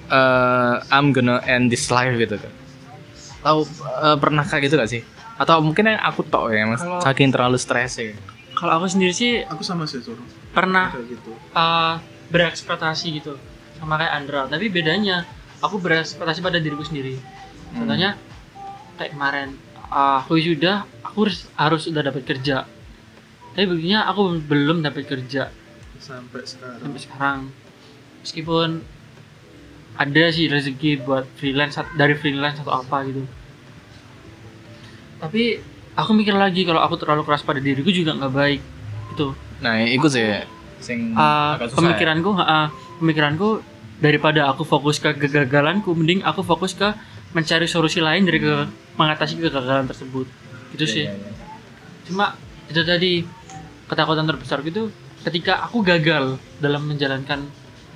eh, 0.08 0.74
I'm 0.88 1.12
gonna 1.12 1.44
end 1.44 1.68
this 1.68 1.92
life 1.92 2.16
gitu 2.16 2.40
kan 2.40 2.52
tahu 3.46 3.62
eh, 4.02 4.16
pernah 4.18 4.42
kayak 4.42 4.62
gitu 4.66 4.74
gak 4.74 4.90
sih? 4.90 5.02
Atau 5.38 5.62
mungkin 5.62 5.86
yang 5.86 6.00
aku 6.02 6.26
tok 6.26 6.50
ya 6.50 6.66
mas? 6.66 6.82
Saking 6.82 7.30
terlalu 7.30 7.60
stres 7.62 7.94
ya. 8.00 8.10
Kalau 8.56 8.80
aku 8.82 8.86
sendiri 8.90 9.12
sih 9.14 9.44
aku 9.46 9.62
sama 9.62 9.84
sih 9.86 10.00
suruh 10.00 10.24
pernah 10.50 10.88
gitu. 10.96 11.36
uh, 11.52 12.00
berekspektasi 12.32 13.20
gitu 13.20 13.36
sama 13.76 14.00
kayak 14.00 14.12
Andra. 14.16 14.40
Tapi 14.48 14.72
bedanya 14.72 15.28
aku 15.60 15.80
berekspektasi 15.80 16.40
pada 16.44 16.58
diriku 16.60 16.84
sendiri. 16.84 17.16
Contohnya 17.72 18.16
kayak 18.96 19.12
kemarin 19.12 19.48
uh, 19.92 20.25
aku 20.25 20.40
sudah 20.40 20.84
aku 21.04 21.28
harus, 21.28 21.38
harus 21.56 21.82
udah 21.88 22.02
dapat 22.12 22.22
kerja. 22.25 22.64
Tapi 23.56 23.64
begini 23.64 23.96
aku 23.96 24.36
belum 24.44 24.84
dapat 24.84 25.08
kerja. 25.08 25.48
Sampai 25.96 26.44
sekarang. 26.44 26.80
Sampai 26.80 27.00
sekarang. 27.00 27.38
Meskipun 28.20 28.68
ada 29.96 30.25
sih 30.28 30.44
rezeki 30.52 31.00
buat 31.08 31.25
freelance 31.40 31.80
dari 31.96 32.12
freelance 32.20 32.60
atau 32.60 32.84
apa 32.84 33.00
gitu. 33.08 33.25
Tapi 35.16 35.56
aku 35.96 36.10
mikir 36.12 36.36
lagi 36.36 36.68
kalau 36.68 36.84
aku 36.84 37.00
terlalu 37.00 37.25
keras 37.25 37.40
pada 37.40 37.56
diriku 37.56 37.88
juga 37.88 38.12
nggak 38.12 38.32
baik 38.36 38.60
gitu. 39.16 39.32
Nah 39.64 39.80
itu 39.80 40.06
sih 40.12 40.44
sing 40.76 41.16
Uh, 41.16 41.56
agak 41.56 41.72
susah 41.72 41.80
ya. 41.80 41.80
pemikiranku 41.80 42.30
uh, 42.36 42.68
pemikiranku 43.00 43.48
daripada 43.96 44.46
aku 44.46 44.62
fokus 44.62 44.96
ke 44.96 45.12
kegagalanku 45.12 45.92
mending 45.92 46.20
aku 46.20 46.40
fokus 46.40 46.72
ke 46.72 46.92
mencari 47.32 47.64
solusi 47.64 47.98
lain 47.98 48.24
dari 48.24 48.38
ke 48.38 48.68
mengatasi 48.94 49.36
kegagalan 49.36 49.84
tersebut 49.84 50.26
gitu 50.72 50.84
Iya, 50.84 50.92
sih 50.92 51.04
iya, 51.04 51.12
iya. 51.12 51.30
cuma 52.04 52.36
itu 52.66 52.80
tadi 52.82 53.12
ketakutan 53.86 54.26
terbesar 54.26 54.60
gitu 54.60 54.90
ketika 55.22 55.62
aku 55.62 55.80
gagal 55.80 56.36
dalam 56.58 56.84
menjalankan 56.84 57.46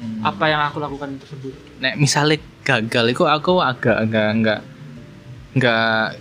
Hmm. 0.00 0.24
apa 0.24 0.48
yang 0.48 0.64
aku 0.64 0.80
lakukan 0.80 1.12
tersebut 1.20 1.52
Nek 1.76 2.00
misalnya 2.00 2.40
gagal 2.64 3.12
itu 3.12 3.20
aku 3.20 3.60
agak 3.60 4.00
agak 4.00 4.32
enggak 4.32 4.60
enggak 5.52 6.16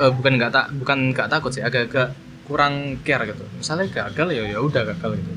eh, 0.00 0.08
bukan 0.08 0.32
enggak 0.40 0.48
tak 0.48 0.72
bukan 0.72 1.12
enggak 1.12 1.28
takut 1.28 1.52
sih 1.52 1.60
agak 1.60 1.92
agak 1.92 2.16
kurang 2.48 2.96
care 3.04 3.28
gitu. 3.28 3.44
Misalnya 3.60 3.92
gagal 3.92 4.28
ya 4.32 4.42
ya 4.48 4.58
udah 4.60 4.88
gagal 4.88 5.20
gitu. 5.20 5.32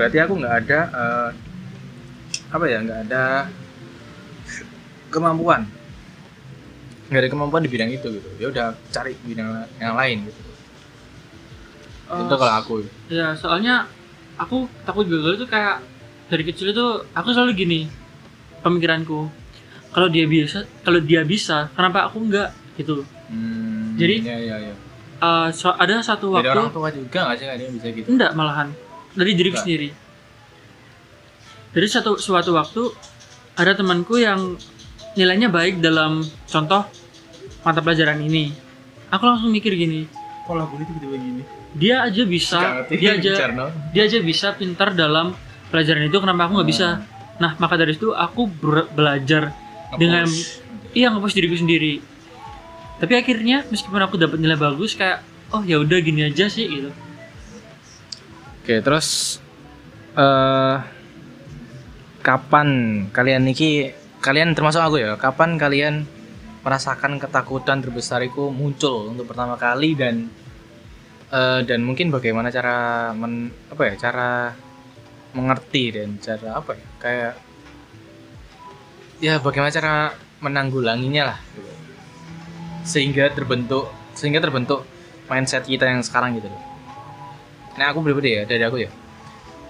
Berarti 0.00 0.16
aku 0.16 0.32
nggak 0.32 0.54
ada 0.64 0.78
eh, 0.88 1.28
apa 2.54 2.64
ya 2.70 2.78
nggak 2.86 3.00
ada 3.10 3.50
kemampuan. 5.10 5.66
Nggak 7.10 7.20
ada 7.26 7.30
kemampuan 7.30 7.62
di 7.66 7.70
bidang 7.70 7.90
itu 7.90 8.06
gitu. 8.14 8.28
Ya 8.38 8.46
udah 8.54 8.66
cari 8.94 9.18
bidang 9.26 9.66
yang 9.82 9.98
lain 9.98 10.30
gitu. 10.30 10.40
Oh, 12.04 12.20
itu 12.22 12.34
kalau 12.36 12.54
aku. 12.54 12.74
ya 13.10 13.34
soalnya 13.34 13.90
aku 14.38 14.68
takut 14.86 15.08
gagal 15.08 15.40
itu 15.40 15.46
kayak 15.50 15.82
dari 16.30 16.44
kecil 16.46 16.70
itu 16.70 16.86
aku 17.10 17.28
selalu 17.34 17.52
gini 17.58 17.80
pemikiranku. 18.62 19.26
Kalau 19.90 20.06
dia 20.10 20.26
bisa 20.26 20.62
kalau 20.86 21.02
dia 21.02 21.26
bisa 21.26 21.74
kenapa 21.74 22.06
aku 22.06 22.22
enggak 22.22 22.54
gitu. 22.78 23.02
Hmm, 23.26 23.98
Jadi- 23.98 24.22
ya 24.22 24.38
ya 24.38 24.56
ya 24.70 24.74
Uh, 25.24 25.48
so- 25.54 25.72
ada 25.72 26.04
satu 26.04 26.36
dari 26.36 26.52
waktu 26.52 26.58
orang 26.58 26.74
tua 26.74 26.88
juga 26.92 27.18
nggak 27.24 27.36
sih 27.40 27.46
ada 27.48 27.62
yang 27.64 27.74
bisa 27.80 27.86
gitu? 27.96 28.06
Enggak 28.12 28.36
malahan. 28.36 28.68
Dari 29.14 29.32
diriku 29.32 29.56
sendiri 29.56 29.88
dari 31.74 31.88
satu 31.90 32.16
suatu 32.16 32.54
waktu 32.54 32.82
ada 33.58 33.74
temanku 33.74 34.22
yang 34.22 34.54
nilainya 35.18 35.50
baik 35.50 35.82
dalam 35.82 36.22
contoh 36.46 36.86
mata 37.66 37.80
pelajaran 37.82 38.22
ini. 38.22 38.54
Aku 39.10 39.26
langsung 39.26 39.50
mikir 39.50 39.74
gini 39.74 40.24
pola 40.44 40.68
gue 40.68 40.84
tiba-tiba 40.84 41.16
gini? 41.16 41.42
dia 41.74 42.06
aja 42.06 42.22
bisa 42.28 42.84
dia 42.92 43.16
aja 43.18 43.32
dia 43.90 44.02
aja 44.06 44.18
bisa 44.20 44.52
pintar 44.54 44.94
dalam 44.94 45.34
pelajaran 45.72 46.06
itu 46.06 46.18
kenapa 46.20 46.46
aku 46.46 46.60
nggak 46.60 46.70
bisa? 46.70 47.02
Nah 47.40 47.58
maka 47.58 47.74
dari 47.74 47.98
itu 47.98 48.14
aku 48.14 48.46
belajar 48.94 49.50
dengan 49.98 50.28
Nge-push. 50.28 50.94
iya 50.94 51.10
ngepush 51.10 51.34
diriku 51.34 51.56
sendiri. 51.58 51.98
Tapi 53.00 53.12
akhirnya 53.18 53.66
meskipun 53.66 53.98
aku 54.06 54.14
dapat 54.20 54.38
nilai 54.38 54.54
bagus 54.54 54.94
kayak 54.94 55.24
oh 55.50 55.66
ya 55.66 55.82
udah 55.82 55.98
gini 55.98 56.30
aja 56.30 56.46
sih 56.46 56.68
gitu. 56.70 56.90
Oke, 58.62 58.78
terus 58.80 59.40
eh 60.14 60.76
kapan 62.24 62.68
kalian 63.12 63.44
niki 63.44 63.92
kalian 64.24 64.56
termasuk 64.56 64.80
aku 64.80 64.96
ya, 64.96 65.20
kapan 65.20 65.60
kalian 65.60 66.08
merasakan 66.64 67.20
ketakutan 67.20 67.84
terbesar 67.84 68.24
itu 68.24 68.48
muncul 68.48 69.12
untuk 69.12 69.28
pertama 69.28 69.60
kali 69.60 69.92
dan 69.92 70.32
eh, 71.28 71.60
dan 71.68 71.84
mungkin 71.84 72.08
bagaimana 72.08 72.48
cara 72.48 73.12
men, 73.12 73.52
apa 73.68 73.92
ya, 73.92 73.94
cara 74.00 74.56
mengerti 75.36 76.00
dan 76.00 76.16
cara 76.16 76.56
apa 76.56 76.72
ya, 76.72 76.86
kayak 76.96 77.32
ya 79.20 79.34
bagaimana 79.44 79.68
cara 79.68 80.16
menanggulanginya 80.40 81.36
lah. 81.36 81.38
Sehingga 82.88 83.28
terbentuk 83.36 83.92
sehingga 84.16 84.40
terbentuk 84.40 84.88
mindset 85.28 85.68
kita 85.68 85.84
yang 85.84 86.00
sekarang 86.00 86.40
gitu 86.40 86.48
loh. 86.48 86.62
Nah 87.76 87.92
aku 87.92 88.00
pribadi 88.00 88.40
ya 88.40 88.48
dari 88.48 88.64
aku 88.64 88.80
ya 88.80 88.88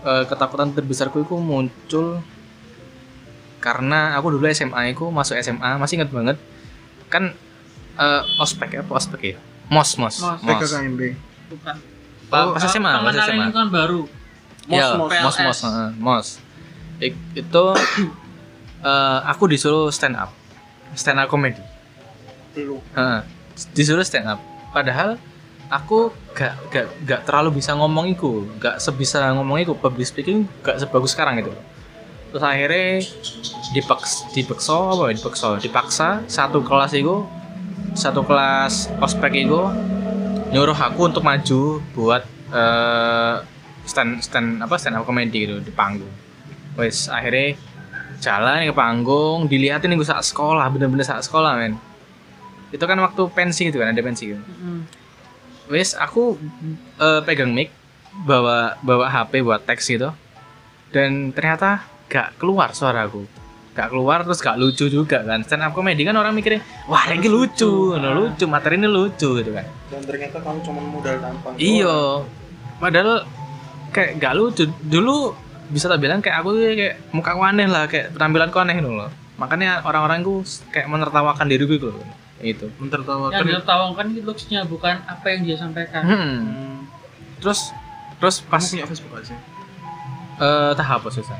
eh, 0.07 0.25
ketakutan 0.31 0.71
terbesarku 0.71 1.27
itu 1.27 1.35
muncul 1.35 2.23
karena 3.65 4.13
aku 4.21 4.37
dulu 4.37 4.45
SMA 4.53 4.93
aku 4.93 5.09
masuk 5.09 5.41
SMA 5.41 5.81
masih 5.81 5.97
ingat 5.97 6.13
banget. 6.13 6.37
Kan 7.09 7.33
eh, 7.97 8.23
ospek 8.37 8.77
ya 8.77 8.81
apa 8.85 8.93
ospek 8.93 9.21
ya? 9.25 9.37
Mos 9.73 9.97
mos. 9.97 10.21
Mos. 10.21 10.45
mos 10.45 10.69
bukan. 11.49 11.77
Pa- 12.29 12.53
pas 12.53 12.63
SMA 12.69 12.93
pas 13.01 13.15
SMA 13.17 13.49
lingkungan 13.49 13.73
baru. 13.73 14.05
Mos, 14.69 14.77
Ya, 14.77 14.87
mos. 15.01 15.09
mos 15.09 15.17
mos 15.25 15.37
PLS. 15.41 15.61
heeh, 15.65 15.89
mos. 15.97 16.27
Ik- 17.01 17.25
itu 17.33 17.65
eh, 18.93 19.19
aku 19.25 19.49
disuruh 19.49 19.89
stand 19.89 20.21
up. 20.21 20.29
Stand 20.93 21.25
up 21.25 21.33
comedy 21.33 21.59
Heeh, 22.55 23.19
disuruh 23.73 24.05
stand 24.05 24.29
up. 24.29 24.39
Padahal 24.77 25.17
aku 25.73 26.13
gak 26.37 26.55
gak 26.69 26.87
gak 27.09 27.21
terlalu 27.25 27.65
bisa 27.65 27.73
ngomong 27.73 28.13
iku. 28.13 28.45
Gak 28.61 28.77
sebisa 28.77 29.33
ngomong 29.33 29.65
iku. 29.65 29.73
Public 29.73 30.05
speaking 30.05 30.45
gak 30.61 30.77
sebagus 30.85 31.17
sekarang 31.17 31.41
gitu 31.41 31.57
terus 32.35 32.43
akhirnya 32.51 32.99
dipaks 33.71 34.27
dipaksa 34.35 34.75
apa 34.75 35.03
ya? 35.07 35.23
Dipaksa 35.23 35.47
dipaksa 35.63 36.09
satu 36.27 36.67
kelas 36.67 36.91
itu 36.99 37.23
satu 37.95 38.27
kelas 38.27 38.91
ospek 38.99 39.47
itu 39.47 39.63
nyuruh 40.51 40.75
aku 40.75 41.15
untuk 41.15 41.23
maju 41.23 41.79
buat 41.95 42.27
eh, 42.51 43.37
stand 43.87 44.19
stand 44.19 44.59
apa 44.67 44.75
stand 44.83 44.99
up 44.99 45.07
comedy 45.07 45.47
gitu 45.47 45.63
di 45.63 45.71
panggung. 45.71 46.11
Wes 46.75 47.07
akhirnya 47.07 47.55
jalan 48.19 48.67
ke 48.67 48.75
panggung 48.75 49.47
dilihatin 49.47 49.95
gue 49.95 50.03
saat 50.03 50.27
sekolah 50.27 50.67
bener-bener 50.75 51.07
saat 51.07 51.23
sekolah 51.23 51.55
men. 51.55 51.79
Itu 52.75 52.83
kan 52.91 52.99
waktu 52.99 53.31
pensi 53.31 53.71
gitu 53.71 53.79
kan 53.79 53.95
ada 53.95 54.03
pensi 54.03 54.35
gitu 54.35 54.43
Mm. 54.43 54.91
wes 55.71 55.95
aku 55.95 56.35
eh, 56.99 57.23
pegang 57.23 57.55
mic 57.55 57.71
bawa 58.27 58.75
bawa 58.83 59.07
HP 59.07 59.47
buat 59.47 59.63
teks 59.63 59.87
gitu. 59.87 60.11
Dan 60.91 61.31
ternyata 61.31 61.94
gak 62.11 62.39
keluar 62.41 62.73
suaraku. 62.73 63.25
Gak 63.75 63.91
keluar 63.91 64.23
terus 64.23 64.39
gak 64.39 64.57
lucu 64.57 64.87
juga 64.87 65.23
kan. 65.27 65.43
Stand 65.43 65.67
up 65.67 65.73
comedy 65.75 66.07
kan 66.07 66.15
orang 66.15 66.33
mikirnya 66.37 66.63
wah 66.87 67.05
lagi 67.11 67.27
lucu 67.27 67.99
no, 67.99 68.09
lucu 68.15 68.45
materi 68.47 68.79
ini 68.79 68.89
lucu 68.89 69.43
gitu 69.43 69.51
kan. 69.51 69.67
Dan 69.91 70.03
ternyata 70.07 70.39
kamu 70.39 70.59
cuma 70.63 70.81
modal 70.83 71.17
tampang 71.19 71.55
iyo 71.59 72.25
padahal 72.79 73.27
kayak 73.91 74.23
gak 74.23 74.35
lucu. 74.39 74.65
Dulu 74.85 75.35
bisa 75.73 75.89
tak 75.89 76.01
bilang 76.03 76.21
kayak 76.21 76.45
aku 76.45 76.49
tuh 76.55 76.63
kayak 76.77 76.97
muka 77.11 77.35
aku 77.35 77.43
aneh 77.43 77.67
lah 77.67 77.89
kayak 77.89 78.13
penampilanku 78.13 78.59
aneh 78.61 78.79
loh 78.85 79.09
makanya 79.35 79.83
orang-orang 79.83 80.23
gue 80.23 80.47
kayak 80.71 80.87
menertawakan 80.87 81.51
diriku 81.51 81.75
gitu 81.75 81.89
loh 81.91 82.07
itu. 82.45 82.69
Yang 82.69 82.81
mentertawakan 82.83 83.41
ditertawakan 83.41 84.05
itu 84.13 84.21
looks-nya 84.27 84.61
bukan 84.69 85.01
apa 85.09 85.27
yang 85.33 85.41
dia 85.49 85.57
sampaikan. 85.57 86.03
Hmm. 86.05 86.21
Hmm, 86.21 86.77
terus 87.41 87.73
terus 88.21 88.45
pas 88.45 88.61
kamu 88.61 88.85
punya 88.85 88.87
Facebook 88.91 89.13
sih? 89.25 89.39
Eh 90.43 90.71
tak 90.77 90.87
hapus 90.87 91.25
susah. 91.25 91.39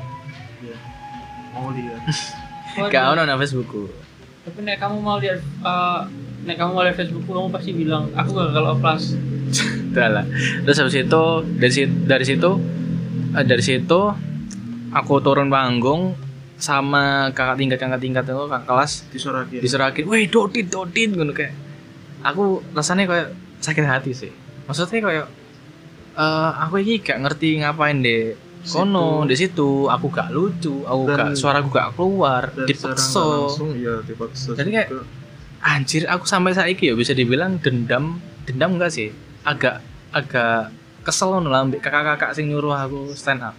Mau 1.55 1.71
lihat. 1.71 2.03
Gak 2.91 3.03
ono 3.15 3.23
nang 3.23 3.39
Facebookku 3.39 4.05
tapi 4.45 4.61
nek 4.61 4.77
kamu 4.77 5.01
mau 5.01 5.17
lihat 5.17 5.41
uh, 5.65 6.05
nek 6.45 6.55
kamu 6.61 6.69
mau 6.77 6.85
lihat 6.85 6.93
Facebook 7.01 7.25
kamu 7.25 7.49
pasti 7.49 7.73
bilang 7.73 8.13
aku 8.13 8.37
gagal 8.37 8.65
oplas 8.77 9.03
Udah 9.95 10.21
lah. 10.21 10.25
terus 10.61 10.77
habis 10.77 10.95
itu 11.01 11.23
dari 11.57 11.73
situ 11.73 11.93
dari 12.05 12.25
situ 12.27 12.51
eh, 13.33 13.45
dari 13.47 13.63
situ 13.65 13.99
aku 14.93 15.13
turun 15.25 15.49
panggung 15.49 16.13
sama 16.61 17.33
kakak 17.33 17.57
tingkat 17.57 17.77
kakak 17.81 17.99
tingkat 17.99 18.23
itu 18.27 18.43
kakak 18.47 18.63
kelas. 18.63 18.91
Disorakin 19.11 19.59
diserakin, 19.59 20.03
weh 20.07 20.23
dodit 20.27 20.71
dodit 20.71 21.11
gitu 21.11 21.33
kayak. 21.35 21.51
Aku 22.23 22.63
rasanya 22.71 23.03
kayak 23.07 23.27
sakit 23.59 23.83
hati 23.83 24.11
sih. 24.15 24.31
Maksudnya 24.63 25.03
kayak 25.03 25.27
eh 26.15 26.51
aku 26.63 26.79
ini 26.79 27.03
gak 27.03 27.27
ngerti 27.27 27.59
ngapain 27.59 27.99
deh 27.99 28.39
kono 28.67 29.23
di 29.23 29.35
situ. 29.35 29.85
Aku 29.85 30.07
gak 30.07 30.29
lucu 30.29 30.81
aku 30.81 31.01
Dan- 31.05 31.17
gak 31.17 31.29
suaraku 31.35 31.69
gak 31.69 31.89
keluar 31.93 32.43
dipeksa 32.59 33.21
langsung 33.45 33.73
ya 33.73 34.01
dipaksa 34.01 34.53
Jadi 34.53 34.69
kayak- 34.71 34.89
juga. 34.89 35.05
anjir 35.61 36.03
aku 36.05 36.23
sampai 36.23 36.51
saiki 36.51 36.89
ya 36.89 36.93
bisa 36.93 37.11
dibilang 37.11 37.57
dendam 37.57 38.17
dendam 38.43 38.75
enggak 38.75 38.89
sih? 38.89 39.09
Agak 39.41 39.81
agak 40.09 40.69
kesel 41.01 41.37
lah 41.37 41.61
ambek 41.61 41.79
kakak-kakak 41.79 42.33
sing 42.33 42.49
nyuruh 42.49 42.73
aku 42.73 43.13
stand 43.13 43.41
up. 43.41 43.53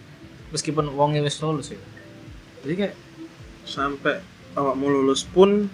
Meskipun 0.51 0.91
wongnya 0.93 1.21
wis 1.21 1.39
lulus 1.39 1.71
ya. 1.71 1.81
Jadi 2.63 2.75
kayak 2.77 2.95
sampai 3.63 4.23
awakmu 4.53 4.87
lulus 4.89 5.23
pun 5.23 5.67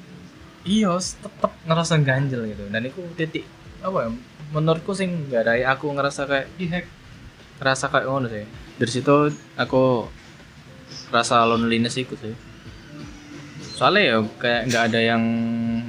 iya 0.63 0.93
tetep 0.97 1.53
ngerasa 1.65 2.01
ganjel 2.01 2.45
gitu. 2.47 2.65
Dan 2.69 2.85
itu 2.85 3.01
titik 3.15 3.45
apa 3.81 4.07
ya 4.07 4.11
menurutku 4.53 4.93
sih 4.93 5.09
nggak 5.09 5.43
ada 5.43 5.53
aku 5.69 5.89
ngerasa 5.91 6.25
kayak 6.25 6.47
dihack 6.55 6.85
ngerasa 7.57 7.89
kayak 7.89 8.05
ngono 8.05 8.29
sih 8.29 8.45
dari 8.81 8.91
situ 8.91 9.33
aku 9.57 10.09
rasa 11.13 11.45
loneliness 11.45 12.01
ikut 12.01 12.17
sih. 12.17 12.37
Soalnya 13.77 14.03
ya 14.03 14.17
kayak 14.41 14.61
nggak 14.73 14.85
ada 14.93 15.01
yang 15.01 15.23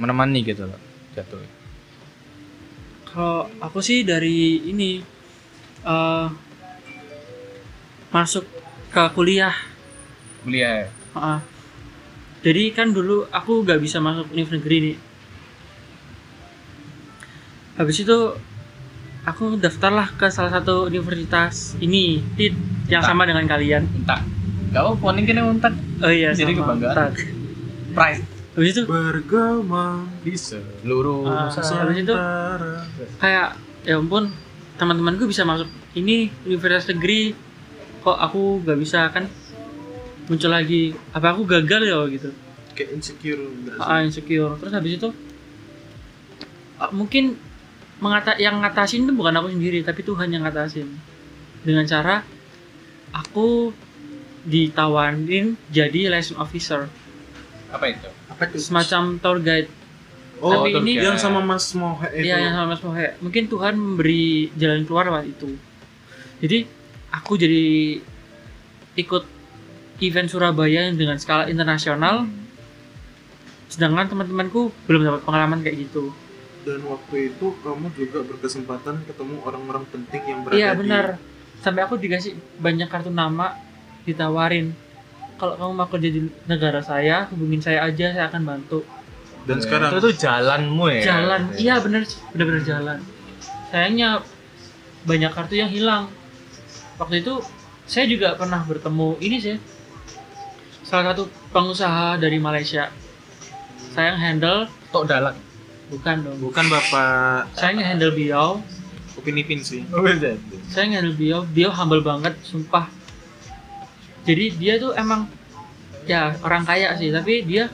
menemani 0.00 0.44
gitu 0.44 0.68
loh 0.68 0.80
jatuh. 1.16 1.40
Kalau 3.08 3.46
aku 3.62 3.78
sih 3.80 4.02
dari 4.02 4.68
ini 4.68 5.00
eh 5.84 6.28
masuk 8.14 8.46
ke 8.94 9.02
kuliah. 9.14 9.54
Kuliah 10.46 10.86
ya? 10.86 10.88
Heeh. 11.14 11.40
jadi 12.44 12.76
kan 12.76 12.92
dulu 12.92 13.24
aku 13.32 13.64
nggak 13.64 13.80
bisa 13.80 14.02
masuk 14.02 14.28
univ 14.36 14.52
negeri 14.52 14.76
nih. 14.92 14.96
Habis 17.80 18.04
itu 18.04 18.18
aku 19.24 19.56
daftarlah 19.56 20.12
ke 20.14 20.28
salah 20.28 20.52
satu 20.52 20.84
universitas 20.86 21.74
ini 21.80 22.20
tit 22.36 22.52
yang 22.94 23.02
Tak. 23.02 23.10
sama 23.10 23.22
dengan 23.26 23.44
kalian. 23.50 23.82
Entah 23.90 24.20
gak 24.70 24.82
apa 24.82 24.92
poning 24.98 25.24
kena 25.26 25.42
untak 25.46 25.74
oh 26.02 26.10
iya 26.10 26.30
Jadi 26.34 26.54
sama. 26.54 26.60
kebanggaan. 26.62 26.94
Tak. 26.94 27.12
pride. 27.94 28.22
Habis 28.54 28.70
itu? 28.70 28.82
Bergema 28.86 29.86
di 30.22 30.34
seluruh 30.38 31.26
Nusantara. 31.26 31.82
habis 31.82 31.96
itu? 32.06 32.14
Kayak 33.18 33.48
ya 33.82 33.94
ampun 33.98 34.30
teman-temanku 34.78 35.26
bisa 35.26 35.42
masuk 35.42 35.66
ini 35.98 36.30
universitas 36.46 36.90
negeri. 36.94 37.34
Kok 38.06 38.18
aku 38.18 38.62
nggak 38.62 38.78
bisa 38.78 39.10
kan? 39.10 39.26
Muncul 40.30 40.50
lagi. 40.54 40.94
Apa 41.10 41.34
aku 41.34 41.42
gagal 41.46 41.82
ya 41.82 41.98
gitu 42.10 42.30
kayak 42.74 42.90
insecure 42.98 43.40
ah, 43.78 44.02
insecure. 44.02 44.58
Terus 44.58 44.72
habis 44.74 44.92
itu 44.98 45.08
ah, 46.82 46.90
mungkin 46.90 47.38
mengata 48.02 48.34
yang 48.36 48.58
ngatasin 48.60 49.06
itu 49.06 49.14
bukan 49.14 49.38
aku 49.38 49.54
sendiri 49.54 49.86
tapi 49.86 50.02
Tuhan 50.02 50.28
yang 50.34 50.42
ngatasin. 50.44 50.90
Dengan 51.64 51.86
cara 51.88 52.20
aku 53.14 53.70
ditawarin 54.44 55.54
jadi 55.70 56.10
liaison 56.10 56.36
officer 56.36 56.90
apa 57.70 57.84
itu 57.88 58.08
apa 58.28 58.42
itu 58.50 58.58
semacam 58.60 59.16
tour 59.16 59.38
guide 59.40 59.70
oh 60.42 60.50
tapi 60.52 60.74
tour 60.74 60.82
ini 60.82 60.92
guide. 60.98 61.06
yang 61.08 61.16
sama 61.16 61.40
Mas 61.40 61.70
Mohe 61.72 62.08
itu 62.12 62.26
Iya 62.28 62.36
yang 62.42 62.54
sama 62.58 62.66
Mas 62.74 62.82
Mohe. 62.82 63.14
Mungkin 63.22 63.46
Tuhan 63.46 63.74
memberi 63.74 64.50
jalan 64.58 64.82
keluar 64.84 65.06
waktu 65.08 65.32
itu. 65.32 65.50
Jadi 66.42 66.58
aku 67.08 67.38
jadi 67.38 67.64
ikut 68.94 69.24
event 70.02 70.28
Surabaya 70.28 70.90
yang 70.90 70.98
dengan 70.98 71.16
skala 71.16 71.46
internasional. 71.48 72.26
Sedangkan 73.70 74.06
teman-temanku 74.06 74.74
belum 74.84 75.02
dapat 75.02 75.20
pengalaman 75.24 75.62
kayak 75.62 75.88
gitu. 75.88 76.10
dan 76.64 76.80
waktu 76.88 77.28
itu 77.28 77.52
kamu 77.60 77.92
juga 77.92 78.24
berkesempatan 78.24 79.04
ketemu 79.04 79.36
orang-orang 79.44 79.84
penting 79.84 80.22
yang 80.24 80.40
berada 80.48 80.56
Iya 80.56 80.68
di 80.72 80.78
benar. 80.80 81.04
Sampai 81.64 81.88
aku 81.88 81.96
dikasih 81.96 82.36
banyak 82.60 82.92
kartu 82.92 83.08
nama, 83.08 83.56
ditawarin. 84.04 84.76
Kalau 85.40 85.56
kamu 85.56 85.72
mau 85.72 85.88
kerja 85.88 86.08
di 86.12 86.20
negara 86.44 86.84
saya, 86.84 87.24
hubungin 87.32 87.64
saya 87.64 87.88
aja, 87.88 88.12
saya 88.12 88.28
akan 88.28 88.42
bantu. 88.44 88.84
dan 89.48 89.60
Ya, 89.60 89.62
sekarang 89.64 89.88
itu 89.92 90.00
tuh 90.00 90.14
jalanmu 90.16 90.84
ya 90.88 91.00
Jalan, 91.04 91.42
iya 91.60 91.74
bener, 91.80 92.08
bener-bener 92.32 92.64
jalan. 92.64 92.98
Sayangnya 93.68 94.24
banyak 95.04 95.32
kartu 95.36 95.60
yang 95.60 95.68
hilang. 95.68 96.08
Waktu 96.96 97.20
itu 97.20 97.44
saya 97.84 98.08
juga 98.08 98.36
pernah 98.40 98.64
bertemu 98.64 99.20
ini 99.20 99.36
sih, 99.40 99.56
salah 100.84 101.12
satu 101.12 101.28
pengusaha 101.52 102.16
dari 102.16 102.40
Malaysia. 102.40 102.88
Saya 103.92 104.16
yang 104.16 104.20
handle, 104.20 104.60
tok 104.92 105.04
dalan 105.08 105.36
bukan 105.92 106.16
dong. 106.24 106.38
bukan 106.40 106.64
bapak 106.72 107.52
Saya 107.54 107.76
yang 107.76 107.84
handle 107.84 108.12
beliau, 108.16 108.48
Upin 109.24 109.40
Ipin 109.40 109.60
sih. 109.64 109.80
Oh 109.96 110.04
iya. 110.04 110.36
Saya 110.68 111.00
handle 111.00 111.16
beliau, 111.16 111.48
beliau 111.48 111.72
humble 111.72 112.04
banget, 112.04 112.36
sumpah. 112.44 112.92
Jadi 114.28 114.52
dia 114.60 114.76
tuh 114.76 114.92
emang 114.92 115.24
ya 116.04 116.36
orang 116.44 116.68
kaya 116.68 116.92
sih, 117.00 117.08
tapi 117.08 117.40
dia 117.48 117.72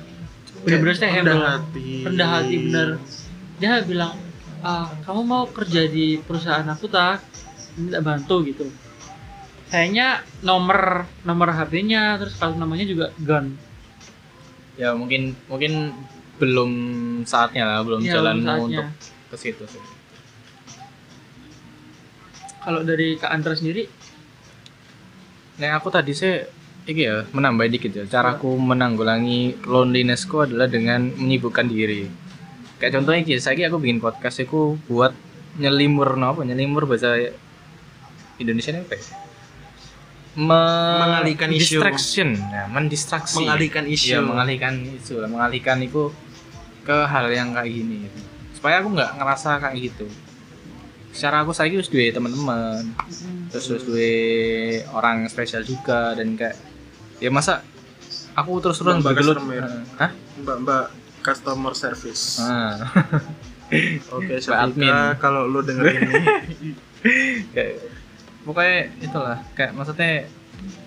bener-bener 0.63 0.95
stay 0.95 1.11
rendah 1.11 1.35
humble. 1.35 1.51
hati. 1.51 1.87
rendah 2.07 2.29
hati 2.31 2.55
bener. 2.71 2.89
Dia 3.59 3.83
bilang 3.83 4.15
ah 4.63 4.95
kamu 5.03 5.21
mau 5.27 5.43
kerja 5.51 5.91
di 5.91 6.23
perusahaan 6.23 6.67
aku 6.71 6.87
tak 6.87 7.19
minta 7.75 7.99
bantu 7.99 8.47
gitu. 8.47 8.71
Sayangnya 9.67 10.23
nomor 10.47 11.11
nomor 11.27 11.51
HP-nya 11.51 12.15
terus 12.23 12.39
kartu 12.39 12.59
namanya 12.59 12.87
juga 12.87 13.11
gun 13.19 13.59
ya 14.81 14.97
mungkin 14.97 15.37
mungkin 15.45 15.93
belum 16.41 16.71
saatnya 17.29 17.69
lah 17.69 17.79
belum 17.85 18.01
jalanmu 18.01 18.49
saatnya. 18.49 18.65
untuk 18.65 18.87
ke 19.29 19.37
situ 19.37 19.65
sih 19.69 19.83
kalau 22.71 22.87
dari 22.87 23.19
Kak 23.19 23.35
Andra 23.35 23.53
sendiri 23.53 23.91
Nah 25.61 25.77
aku 25.77 25.91
tadi 25.93 26.15
sih 26.15 26.41
iki 26.89 27.05
ya 27.05 27.29
menambah 27.37 27.69
dikit 27.69 27.93
ya. 27.93 28.05
Caraku 28.09 28.57
menanggulangi 28.57 29.61
lonelinessku 29.61 30.41
adalah 30.41 30.65
dengan 30.65 31.13
menyibukkan 31.13 31.69
diri. 31.69 32.09
Kayak 32.81 32.97
contohnya 32.97 33.21
iki, 33.21 33.37
saya 33.37 33.69
aku 33.69 33.77
bikin 33.77 34.01
podcast 34.01 34.41
aku 34.41 34.81
buat 34.89 35.13
nyelimur 35.61 36.17
no 36.17 36.33
apa 36.33 36.49
nyelimur 36.49 36.89
bahasa 36.89 37.13
Indonesia 38.41 38.73
apa 38.73 38.97
ya? 38.97 39.05
Me- 40.41 41.01
Mengalihkan 41.05 41.53
isu. 41.53 41.77
distraction 41.77 42.29
ya, 42.39 42.65
mendistraksi 42.71 43.37
mengalihkan 43.37 43.85
isu 43.85 44.17
Iya, 44.17 44.21
mengalihkan 44.25 44.75
isu 44.97 45.15
lah, 45.21 45.29
mengalihkan 45.29 45.77
itu 45.85 46.09
ke 46.89 46.97
hal 47.05 47.29
yang 47.29 47.53
kayak 47.53 47.69
gini 47.69 48.09
gitu. 48.09 48.19
Supaya 48.57 48.81
aku 48.81 48.97
nggak 48.97 49.11
ngerasa 49.21 49.61
kayak 49.61 49.77
gitu. 49.77 50.07
Secara 51.11 51.43
aku 51.43 51.51
saya 51.51 51.75
harus 51.75 51.91
duwe 51.91 52.15
teman-teman, 52.15 52.87
terus 53.51 53.67
terus 53.67 53.83
duwe 53.83 54.15
orang 54.95 55.27
spesial 55.27 55.67
juga 55.67 56.15
dan 56.15 56.39
kayak 56.39 56.55
ya 57.19 57.29
masa 57.35 57.67
aku 58.39 58.63
terus 58.63 58.79
terus 58.79 59.03
Mbak 59.03 59.05
bergelut. 59.05 59.37
Hah? 59.99 60.11
mbak 60.41 60.57
mbak 60.65 60.85
customer 61.21 61.77
service 61.77 62.41
Ah, 62.41 62.81
oke 64.17 64.41
Mbak 64.41 64.61
admin. 64.65 64.95
Kalau 65.21 65.45
lu 65.51 65.61
denger 65.61 65.85
ini 65.99 66.15
kayak 67.55 67.75
pokoknya 68.47 68.77
itulah 69.05 69.39
kayak 69.53 69.77
maksudnya 69.77 70.25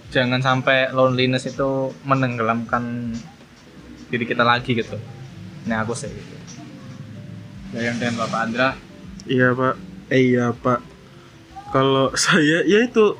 jangan 0.09 0.41
sampai 0.41 0.89
loneliness 0.89 1.45
itu 1.45 1.93
menenggelamkan 2.07 3.13
diri 4.09 4.25
kita 4.25 4.41
lagi 4.41 4.73
gitu. 4.73 4.97
Nah 5.69 5.83
aku 5.83 5.93
sih 5.93 6.09
gitu. 6.09 6.35
Ya, 7.73 7.89
yang 7.89 7.97
dengan 7.97 8.21
Bapak 8.25 8.39
Andra 8.45 8.69
iya 9.25 9.49
pak 9.55 9.75
eh 10.13 10.21
iya 10.29 10.53
pak 10.53 10.79
kalau 11.69 12.13
saya 12.23 12.61
ya 12.63 12.79
itu 12.79 13.17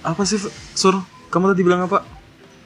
apa 0.00 0.22
sih 0.22 0.38
sur 0.72 0.94
kamu 1.26 1.50
tadi 1.50 1.62
bilang 1.62 1.82
apa 1.82 2.06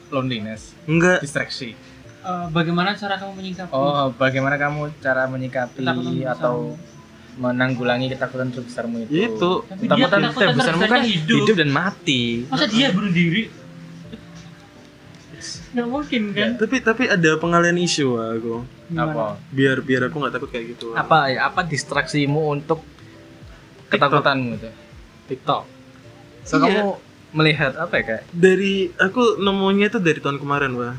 loneliness, 0.07 0.75
enggak 0.85 1.17
distraksi. 1.19 1.73
eh, 2.21 2.45
bagaimana 2.49 2.93
cara 2.93 3.15
kamu 3.15 3.31
menyikapi 3.33 3.71
Oh, 3.71 4.11
bagaimana 4.13 4.55
kamu 4.55 4.91
cara 4.99 5.23
menyikapi 5.25 5.81
Ketakutan 5.81 6.27
atau 6.29 6.75
menanggulangi 7.33 8.11
ketakutan 8.11 8.51
terbesarmu 8.51 9.01
itu? 9.01 9.09
Ya 9.09 9.31
itu. 9.31 9.51
Tapi 9.63 9.81
dia 9.81 9.95
Ketakutan 9.97 10.19
ketakutan 10.21 10.41
terbesarmu 10.45 10.83
kan 10.85 11.01
hidup. 11.01 11.37
hidup 11.41 11.55
dan 11.55 11.69
mati. 11.71 12.21
masa 12.45 12.67
dia 12.67 12.91
bunuh 12.91 13.09
diri 13.09 13.47
nggak 15.71 15.87
mungkin 15.87 16.21
kan 16.31 16.49
tapi 16.55 16.75
tapi 16.79 17.03
ada 17.07 17.35
pengalian 17.35 17.77
isu 17.77 18.15
aku 18.15 18.55
Gimana? 18.87 19.07
Apa? 19.07 19.25
biar 19.49 19.79
biar 19.79 20.01
aku 20.05 20.15
nggak 20.17 20.33
takut 20.35 20.49
kayak 20.49 20.75
gitu 20.75 20.91
Apa 20.93 21.27
ya? 21.27 21.47
Apa 21.47 21.63
distraksimu 21.63 22.51
untuk 22.51 22.83
ketakutanmu 23.87 24.51
itu? 24.53 24.69
TikTok. 25.27 25.63
So 26.43 26.57
Iya. 26.57 26.63
kamu 26.81 26.83
melihat 27.31 27.71
apa 27.77 27.93
ya 27.95 28.03
kayak? 28.05 28.23
dari 28.29 28.91
aku 28.93 29.39
nemunya 29.39 29.87
itu 29.87 29.97
dari 29.97 30.19
tahun 30.19 30.37
kemarin 30.37 30.71
pak 30.73 30.95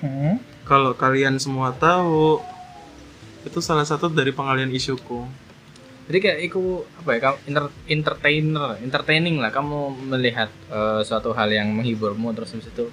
Hmm? 0.00 0.34
kalau 0.62 0.92
kalian 0.92 1.36
semua 1.36 1.70
tahu 1.70 2.42
itu 3.42 3.58
salah 3.60 3.82
satu 3.82 4.08
dari 4.08 4.30
pengalian 4.30 4.66
isuku 4.68 5.28
Jadi 6.02 6.18
kayak 6.18 6.38
itu 6.42 6.60
apa 6.96 7.10
ya? 7.10 7.18
Kamu 7.22 7.36
inter- 7.46 7.74
entertainer, 7.86 8.68
entertaining 8.76 9.38
lah. 9.38 9.48
Kamu 9.48 9.78
melihat 10.08 10.50
eh, 10.66 11.00
suatu 11.02 11.30
hal 11.30 11.46
yang 11.48 11.70
menghiburmu 11.70 12.32
terus 12.32 12.50
habis 12.50 12.66
itu 12.66 12.90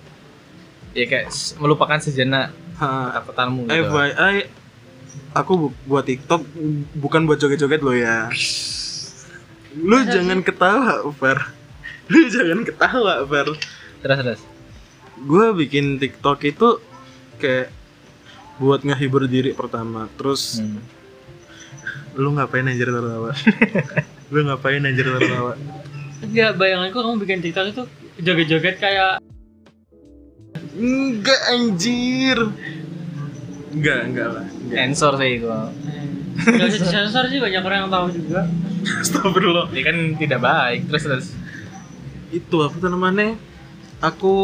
ya 0.92 1.06
kayak 1.06 1.28
melupakan 1.56 1.98
sejenak 1.98 2.50
ketakutanmu 2.76 3.66
gitu. 3.66 3.86
FYI 3.86 4.36
aku 5.32 5.52
bu- 5.60 5.76
buat 5.86 6.04
TikTok 6.04 6.42
bukan 6.96 7.22
buat 7.24 7.38
joget-joget 7.38 7.80
lo 7.80 7.92
ya. 7.92 8.30
Lu 9.76 9.98
Masa 9.98 10.12
jangan 10.12 10.40
ketawa 10.42 11.06
Fer 11.14 11.38
lu 12.10 12.26
jangan 12.26 12.60
ketawa 12.64 13.22
Fer 13.24 13.48
Terus 14.00 14.18
terus. 14.18 14.42
gue 15.20 15.46
bikin 15.54 15.98
TikTok 15.98 16.40
itu 16.44 16.80
kayak 17.38 17.70
buat 18.58 18.82
ngehibur 18.82 19.24
diri 19.26 19.52
pertama. 19.52 20.08
Terus 20.16 20.60
Hmm. 20.60 20.82
lu 22.16 22.32
ngapain 22.32 22.64
anjir 22.64 22.88
tertawa? 22.88 23.32
Lu 24.30 24.44
ngapain 24.44 24.78
anjir 24.80 25.06
tertawa? 25.06 25.54
Enggak, 26.20 26.52
bayanganku 26.54 26.96
kamu 26.96 27.16
bikin 27.18 27.40
TikTok 27.42 27.66
itu 27.70 27.84
joget-joget 28.20 28.76
kayak 28.78 29.18
Enggak 30.80 31.42
anjir. 31.52 32.38
Enggak, 33.70 34.00
enggak 34.08 34.28
lah. 34.32 34.46
Enggak. 34.48 34.78
Sensor 34.80 35.14
sih 35.20 35.32
gua. 35.44 35.70
Gak 36.40 36.68
usah 36.72 36.80
disensor 36.80 37.24
sih 37.28 37.40
banyak 37.44 37.62
orang 37.62 37.80
yang 37.84 37.92
tahu 37.92 38.08
juga. 38.16 38.42
Astagfirullah. 39.04 39.68
Ini 39.76 39.82
kan 39.84 39.98
tidak 40.16 40.40
baik. 40.40 40.80
Terus 40.88 41.04
terus. 41.04 41.28
Itu 42.32 42.64
apa 42.64 42.80
tuh 42.80 42.88
namanya? 42.88 43.36
Aku 44.00 44.36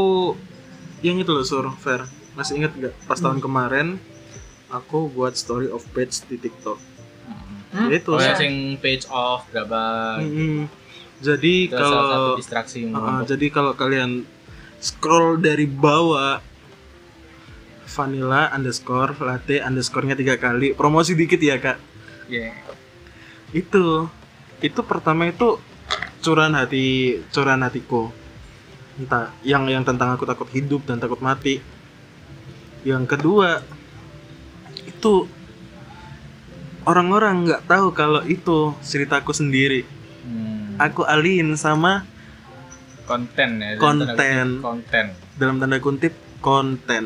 yang 1.00 1.15
itu 1.17 1.32
loh 1.32 1.48
sur 1.48 1.71
fair. 1.80 2.04
Masih 2.36 2.60
ingat 2.60 2.76
nggak? 2.76 2.93
Pas 3.08 3.15
tahun 3.15 3.39
kemarin 3.39 3.95
aku 4.67 5.08
buat 5.08 5.39
story 5.39 5.71
of 5.71 5.88
page 5.95 6.19
di 6.28 6.36
TikTok. 6.36 6.76
Hmm? 7.71 7.88
Itu 7.91 8.15
Oh 8.15 8.19
ya 8.19 8.36
Iya. 8.36 8.36
sing 8.36 8.76
page 8.80 9.08
off 9.08 9.48
berapa 9.52 10.19
Mm-mm. 10.19 10.67
Jadi 11.19 11.71
kalau 11.71 12.36
distraksi 12.36 12.84
Uh, 12.84 13.24
untuk 13.24 13.24
jadi 13.32 13.45
kalau 13.48 13.71
kalian 13.71 14.28
scroll 14.79 15.41
dari 15.41 15.65
bawah. 15.65 16.41
Vanilla 17.85 18.51
underscore 18.51 19.15
latte 19.23 19.63
underscore-nya 19.63 20.19
tiga 20.19 20.35
kali. 20.35 20.75
Promosi 20.75 21.15
dikit 21.15 21.39
ya 21.39 21.55
kak? 21.55 21.79
Iya. 22.25 22.57
itu 23.53 24.09
itu 24.59 24.81
pertama 24.81 25.29
itu 25.29 25.61
curahan 26.19 26.51
hati 26.57 27.21
curahan 27.31 27.61
hatiku. 27.63 28.11
Entah 28.99 29.31
yang 29.45 29.69
yang 29.69 29.85
tentang 29.85 30.11
aku 30.17 30.27
takut 30.27 30.49
hidup 30.51 30.83
dan 30.83 30.99
takut 30.99 31.21
mati. 31.23 31.63
Yang 32.83 33.15
kedua 33.15 33.63
itu 34.83 35.29
orang-orang 36.83 37.47
nggak 37.47 37.63
tahu 37.69 37.88
kalau 37.95 38.21
itu 38.25 38.73
ceritaku 38.83 39.31
sendiri. 39.31 39.88
Hmm. 40.25 40.73
aku 40.81 41.05
alihin 41.05 41.53
sama 41.53 42.01
konten 43.05 43.49
ya 43.57 43.69
Konten. 43.77 44.05
dalam 44.07 44.17
tanda 44.17 44.25
kutip 44.35 44.61
konten 44.61 45.05
dalam 45.35 45.55
tanda 45.57 45.77
kutip 45.79 46.13
konten 46.39 47.03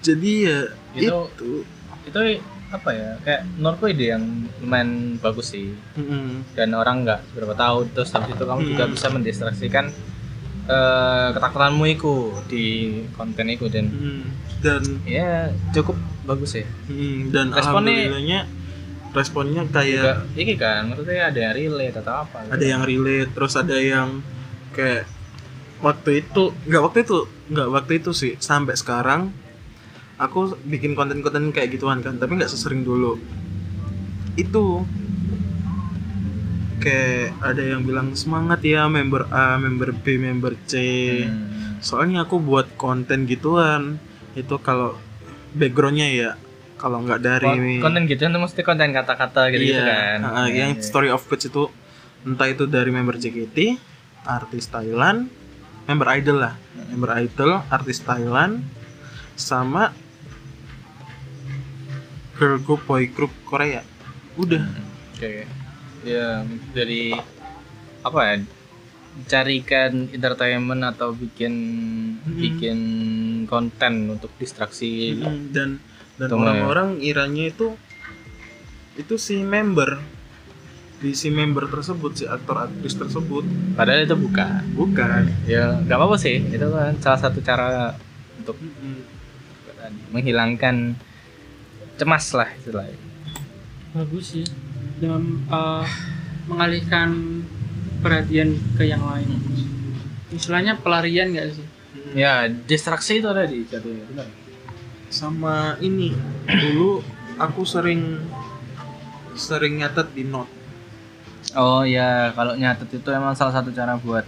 jadi 0.00 0.32
ya 0.40 0.58
Itu- 0.94 1.28
itu, 1.28 1.50
itu 2.06 2.18
apa 2.68 2.90
ya 2.92 3.16
kayak 3.18 3.42
menurutku 3.54 3.88
ide 3.88 4.06
yang 4.10 4.24
lumayan 4.58 4.90
bagus 5.18 5.52
sih 5.52 5.72
Mm-mm. 5.94 6.52
dan 6.52 6.68
orang 6.72 7.00
nggak 7.02 7.20
berapa 7.32 7.54
tahu 7.54 7.88
terus 7.90 8.12
habis 8.12 8.30
itu 8.30 8.44
kamu 8.44 8.60
juga 8.66 8.84
Hmm. 8.84 8.92
bisa 8.92 9.06
mendistraksikan 9.08 9.86
eh, 10.66 11.28
ketakutanmu 11.32 11.84
itu 11.86 12.14
di 12.44 12.64
konten 13.10 13.48
itu 13.48 13.66
dan 13.66 13.88
Mm. 13.88 14.22
dan 14.60 14.82
ya 15.02 15.48
cukup 15.72 15.96
bagus 16.22 16.52
ya 16.54 16.68
mm, 16.84 17.32
dan 17.32 17.48
Responnya- 17.50 18.44
responnya 19.10 19.64
juga 19.64 19.72
kayak 19.74 20.36
ini 20.36 20.52
kan 20.54 20.80
maksudnya 20.84 21.24
ada 21.26 21.40
yang 21.40 21.54
relate 21.56 21.96
atau 21.96 22.14
apa 22.20 22.36
gitu. 22.42 22.52
ada 22.52 22.64
yang 22.66 22.82
relate 22.84 23.30
terus 23.32 23.56
ada 23.56 23.72
yang 23.74 24.20
kayak 24.72 25.04
waktu 25.78 26.22
itu 26.22 26.50
nggak 26.66 26.82
waktu 26.82 26.98
itu 27.04 27.18
nggak 27.48 27.68
waktu 27.70 27.92
itu 27.98 28.10
sih. 28.12 28.32
Sampai 28.38 28.74
sekarang 28.74 29.30
aku 30.18 30.58
bikin 30.64 30.92
konten-konten 30.92 31.50
kayak 31.50 31.72
gituan 31.72 32.02
kan 32.02 32.16
tapi 32.16 32.34
nggak 32.34 32.50
sesering 32.50 32.82
dulu. 32.82 33.16
Itu 34.34 34.82
kayak 36.78 37.34
ada 37.42 37.62
yang 37.74 37.82
bilang 37.82 38.14
semangat 38.14 38.62
ya 38.62 38.86
member 38.86 39.26
A 39.28 39.58
member 39.58 39.90
B 39.92 40.14
member 40.16 40.54
C. 40.64 40.74
Hmm. 41.26 41.56
soalnya 41.78 42.26
aku 42.26 42.42
buat 42.42 42.74
konten 42.74 43.22
gituan 43.22 44.02
itu 44.34 44.58
kalau 44.58 44.98
backgroundnya 45.54 46.10
ya 46.10 46.30
kalau 46.74 47.02
nggak 47.02 47.20
dari 47.22 47.46
Kon- 47.78 47.82
konten 47.82 48.02
gitu 48.06 48.26
itu 48.26 48.38
mesti 48.38 48.60
konten 48.62 48.90
kata-kata 48.90 49.50
gitu, 49.50 49.62
gitu 49.62 49.78
Iya, 49.78 50.18
kan. 50.18 50.18
Uh, 50.26 50.48
yang 50.50 50.70
iya. 50.74 50.82
story 50.82 51.10
of 51.10 51.22
page 51.26 51.46
itu 51.46 51.70
entah 52.22 52.46
itu 52.46 52.66
dari 52.66 52.90
member 52.90 53.14
JKT 53.14 53.78
artis 54.24 54.66
Thailand 54.66 55.28
member 55.86 56.08
idol 56.16 56.42
lah 56.42 56.54
member 56.90 57.10
idol 57.20 57.62
artis 57.68 58.00
Thailand 58.02 58.64
sama 59.38 59.94
girl 62.38 62.58
group 62.62 62.82
boy 62.86 63.06
group 63.10 63.32
Korea 63.44 63.82
udah 64.38 64.62
Oke. 65.18 65.50
Ya 66.06 66.46
dari 66.70 67.10
apa 68.06 68.20
ya? 68.22 68.34
Carikan 69.26 70.06
entertainment 70.14 70.86
atau 70.86 71.10
bikin 71.10 71.54
Hmm. 72.22 72.38
bikin 72.38 72.78
konten 73.50 74.06
untuk 74.06 74.30
distraksi. 74.38 75.18
Mm, 75.18 75.50
dan 75.50 75.82
dan 76.14 76.30
ya. 76.30 76.38
orang-orang 76.38 77.02
iranya 77.02 77.50
itu 77.50 77.74
itu 78.94 79.18
si 79.18 79.42
member 79.42 79.98
di 80.98 81.14
si 81.14 81.30
member 81.30 81.70
tersebut 81.70 82.12
si 82.18 82.24
aktor 82.26 82.66
aktris 82.66 82.98
tersebut 82.98 83.46
Padahal 83.78 84.02
itu 84.02 84.18
bukan. 84.18 84.62
bukan 84.74 85.22
Ya 85.46 85.78
nggak 85.86 85.94
apa-apa 85.94 86.18
sih. 86.18 86.42
Itu 86.42 86.74
kan 86.74 86.98
salah 86.98 87.20
satu 87.22 87.38
cara 87.38 87.94
untuk 88.34 88.58
menghilangkan 90.10 90.98
cemas 91.94 92.34
lah 92.34 92.50
istilahnya. 92.58 92.98
Bagus 93.94 94.34
sih. 94.34 94.46
Dalam 94.98 95.46
eh, 95.46 95.86
mengalihkan 96.50 97.42
perhatian 98.02 98.58
ke 98.74 98.90
yang 98.90 99.02
lain. 99.06 99.38
Istilahnya 100.34 100.76
pelarian 100.82 101.32
gak 101.32 101.54
sih? 101.54 101.66
Ya 102.12 102.50
distraksi 102.50 103.22
itu 103.22 103.28
ada 103.30 103.46
di 103.46 103.62
jatuhnya. 103.64 104.04
Benar. 104.10 104.28
sama 105.08 105.80
ini 105.80 106.12
dulu 106.44 107.00
aku 107.40 107.64
sering 107.64 108.20
sering 109.32 109.80
nyatet 109.80 110.12
di 110.12 110.28
note 110.28 110.52
Oh 111.56 111.82
ya 111.82 112.30
kalau 112.36 112.54
nyatet 112.54 112.88
itu 112.92 113.08
emang 113.08 113.32
salah 113.32 113.54
satu 113.56 113.72
cara 113.72 113.96
buat 113.96 114.26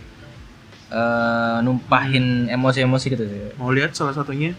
eh, 0.91 1.59
numpahin 1.63 2.49
emosi-emosi 2.49 3.07
gitu 3.13 3.25
sih. 3.29 3.41
mau 3.61 3.71
lihat 3.71 3.93
salah 3.93 4.17
satunya 4.17 4.57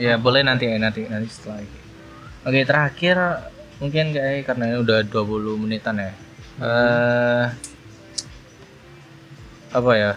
Ya 0.00 0.16
boleh 0.16 0.40
nanti 0.40 0.64
ya 0.64 0.80
nanti 0.80 1.04
nanti 1.04 1.28
setelah 1.28 1.60
ini. 1.60 1.78
Oke 2.48 2.60
terakhir 2.64 3.16
mungkin 3.84 4.16
kayak 4.16 4.48
karena 4.48 4.64
ini 4.72 4.76
udah 4.80 5.04
20 5.04 5.60
menitan 5.60 6.00
ya. 6.00 6.12
Eh 6.56 7.44
apa 9.76 9.92
ya? 9.92 10.12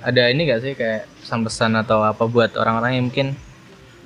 Ada 0.00 0.32
ini 0.32 0.46
gak 0.48 0.62
sih 0.62 0.72
kayak 0.78 1.10
pesan-pesan 1.20 1.76
atau 1.82 2.00
apa 2.06 2.24
buat 2.24 2.56
orang-orang 2.56 2.96
yang 2.96 3.04
mungkin 3.10 3.28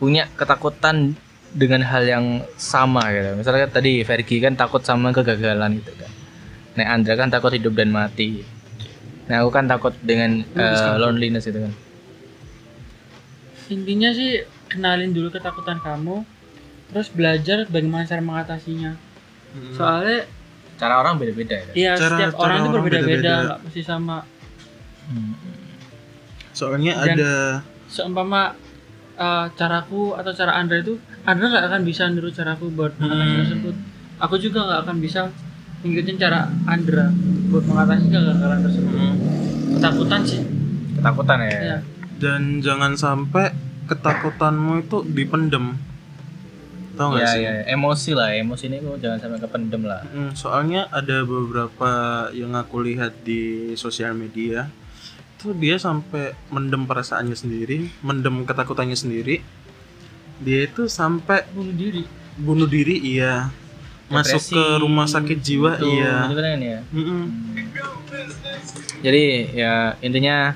punya 0.01 0.27
ketakutan 0.35 1.15
dengan 1.55 1.85
hal 1.87 2.03
yang 2.03 2.25
sama 2.59 3.13
gitu. 3.15 3.37
Misalnya 3.39 3.71
tadi 3.71 4.03
Fergie 4.03 4.43
kan 4.43 4.59
takut 4.59 4.83
sama 4.83 5.15
kegagalan 5.15 5.79
gitu 5.79 5.93
kan. 5.95 6.11
Nah 6.75 6.87
Andra 6.89 7.15
kan 7.15 7.29
takut 7.29 7.51
hidup 7.51 7.73
dan 7.73 7.89
mati. 7.89 8.43
Nah 9.25 9.41
aku 9.41 9.51
kan 9.51 9.65
takut 9.65 9.95
dengan 10.01 10.43
eh, 10.45 10.95
loneliness 10.97 11.47
itu 11.47 11.59
kan. 11.61 11.73
Intinya 13.67 14.11
sih 14.11 14.31
kenalin 14.67 15.11
dulu 15.11 15.31
ketakutan 15.31 15.79
kamu, 15.79 16.27
terus 16.91 17.09
belajar 17.09 17.65
bagaimana 17.65 18.05
cara 18.05 18.21
mengatasinya. 18.21 18.93
Soalnya 19.73 20.27
Cara 20.75 20.99
orang 20.99 21.15
beda-beda 21.17 21.55
ya. 21.55 21.71
ya 21.73 21.93
Cara- 21.95 22.19
setiap 22.19 22.33
cara 22.35 22.43
orang 22.45 22.59
itu 22.59 22.69
berbeda-beda, 22.69 23.07
beda-beda. 23.07 23.35
nggak 23.41 23.59
mesti 23.65 23.83
sama. 23.83 24.19
soalnya 26.51 26.95
Dan- 26.97 27.15
ada 27.15 27.33
Seumpama 27.87 28.55
eh, 29.15 29.47
caraku 29.55 30.15
atau 30.15 30.33
cara 30.33 30.55
Andra 30.55 30.81
itu, 30.81 30.99
Andra 31.23 31.47
nggak 31.47 31.65
akan 31.69 31.83
bisa 31.83 32.03
niru 32.09 32.29
caraku 32.29 32.67
buat 32.69 32.91
Hmm. 32.97 33.39
tersebut. 33.41 33.75
Aku 34.19 34.35
juga 34.37 34.63
nggak 34.63 34.81
akan 34.83 34.97
bisa 34.99 35.31
ngikutin 35.85 36.17
cara 36.17 36.49
Andra 36.65 37.13
buat 37.53 37.65
mengatasi 37.69 38.09
kegagalan 38.09 38.61
tersebut. 38.65 38.93
Hmm. 38.97 39.17
Ketakutan 39.77 40.21
sih. 40.25 40.41
Ketakutan 40.97 41.39
ya. 41.45 41.51
Ya. 41.61 41.79
dan 42.15 42.63
jangan 42.65 42.95
sampai 42.97 43.53
ketakutanmu 43.85 44.87
itu 44.87 45.03
dipendem 45.05 45.77
tau 46.95 47.11
gak 47.11 47.27
ya, 47.27 47.29
sih 47.35 47.43
ya, 47.43 47.53
emosi 47.75 48.11
lah, 48.15 48.31
emosi 48.39 48.71
ini 48.71 48.79
kok 48.79 49.03
jangan 49.03 49.19
sampai 49.19 49.39
kependem 49.43 49.83
lah. 49.83 50.07
Mm, 50.15 50.31
soalnya 50.39 50.87
ada 50.95 51.27
beberapa 51.27 51.91
yang 52.31 52.55
aku 52.55 52.87
lihat 52.87 53.27
di 53.27 53.75
sosial 53.75 54.15
media 54.15 54.71
itu 55.37 55.51
dia 55.59 55.77
sampai 55.77 56.33
mendem 56.55 56.87
perasaannya 56.87 57.35
sendiri 57.35 57.91
mendem 58.01 58.47
ketakutannya 58.47 58.95
sendiri 58.97 59.43
dia 60.41 60.65
itu 60.65 60.87
sampai 60.87 61.45
Bunuh 61.53 61.75
diri. 61.75 62.03
bunuh 62.39 62.69
diri 62.71 62.97
iya 63.03 63.51
masuk 64.15 64.39
Depresi, 64.39 64.55
ke 64.55 64.65
rumah 64.79 65.07
sakit 65.11 65.39
jiwa 65.43 65.71
Gitu, 65.77 65.87
iya 65.99 66.15
gitu 66.31 66.41
kan 66.41 66.61
ya. 66.63 66.81
Mm-mm. 66.95 67.23
Jadi 69.05 69.25
ya 69.53 69.99
intinya 70.01 70.55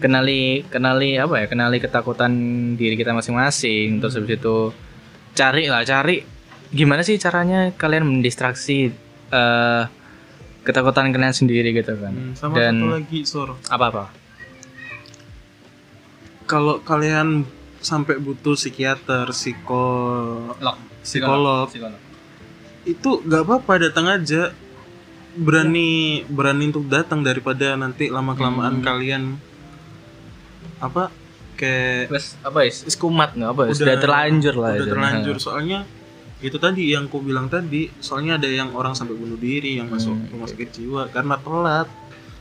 kenali 0.00 0.64
kenali 0.70 1.18
apa 1.18 1.34
ya? 1.42 1.46
Kenali 1.50 1.76
ketakutan 1.82 2.32
diri 2.78 2.94
kita 2.94 3.12
masing-masing. 3.12 3.98
Terus 4.00 4.14
habis 4.16 4.38
itu 4.38 4.72
cari 5.34 5.68
lah, 5.68 5.82
cari 5.84 6.22
gimana 6.70 7.02
sih 7.02 7.18
caranya 7.18 7.74
kalian 7.74 8.06
mendistraksi 8.06 8.94
eh, 9.30 9.82
ketakutan 10.64 11.10
kalian 11.12 11.34
sendiri 11.34 11.74
gitu 11.74 11.92
kan. 11.98 12.14
Hmm, 12.14 12.32
sama 12.38 12.54
Dan 12.56 12.74
satu 12.80 12.94
lagi 12.94 13.20
sur 13.26 13.48
apa-apa? 13.68 14.04
kalau 16.50 16.82
kalian 16.82 17.46
sampai 17.78 18.18
butuh 18.18 18.58
psikiater 18.58 19.30
psikolog 19.30 20.50
psikolog 21.06 21.70
itu 22.82 23.20
nggak 23.20 23.42
apa-apa 23.42 23.72
datang 23.80 24.06
aja 24.08 24.50
berani 25.32 26.22
berani 26.26 26.68
untuk 26.68 26.86
datang 26.86 27.20
daripada 27.20 27.74
nanti 27.74 28.08
lama 28.08 28.34
kelamaan 28.34 28.78
Hmm. 28.78 28.84
kalian 28.84 29.22
apa 30.80 31.12
kayak 31.54 32.08
Wes 32.08 32.40
apa 32.40 32.58
ya? 32.64 32.72
Wes 32.72 32.96
kumat 32.96 33.36
nggak 33.36 33.50
apa? 33.52 33.62
Sudah 33.70 33.96
terlanjur 33.96 34.54
lah. 34.56 34.74
udah 34.74 34.88
terlanjur 34.88 35.36
soalnya 35.36 35.84
itu 36.40 36.56
tadi 36.56 36.88
yang 36.88 37.04
ku 37.06 37.20
bilang 37.20 37.46
tadi 37.46 37.92
soalnya 38.00 38.40
ada 38.40 38.48
yang 38.48 38.72
orang 38.72 38.96
sampai 38.96 39.12
bunuh 39.12 39.36
diri 39.36 39.76
yang 39.76 39.92
masuk 39.92 40.16
Hmm, 40.16 40.32
rumah 40.32 40.48
sakit 40.48 40.70
jiwa 40.72 41.02
karena 41.08 41.36
telat 41.36 41.88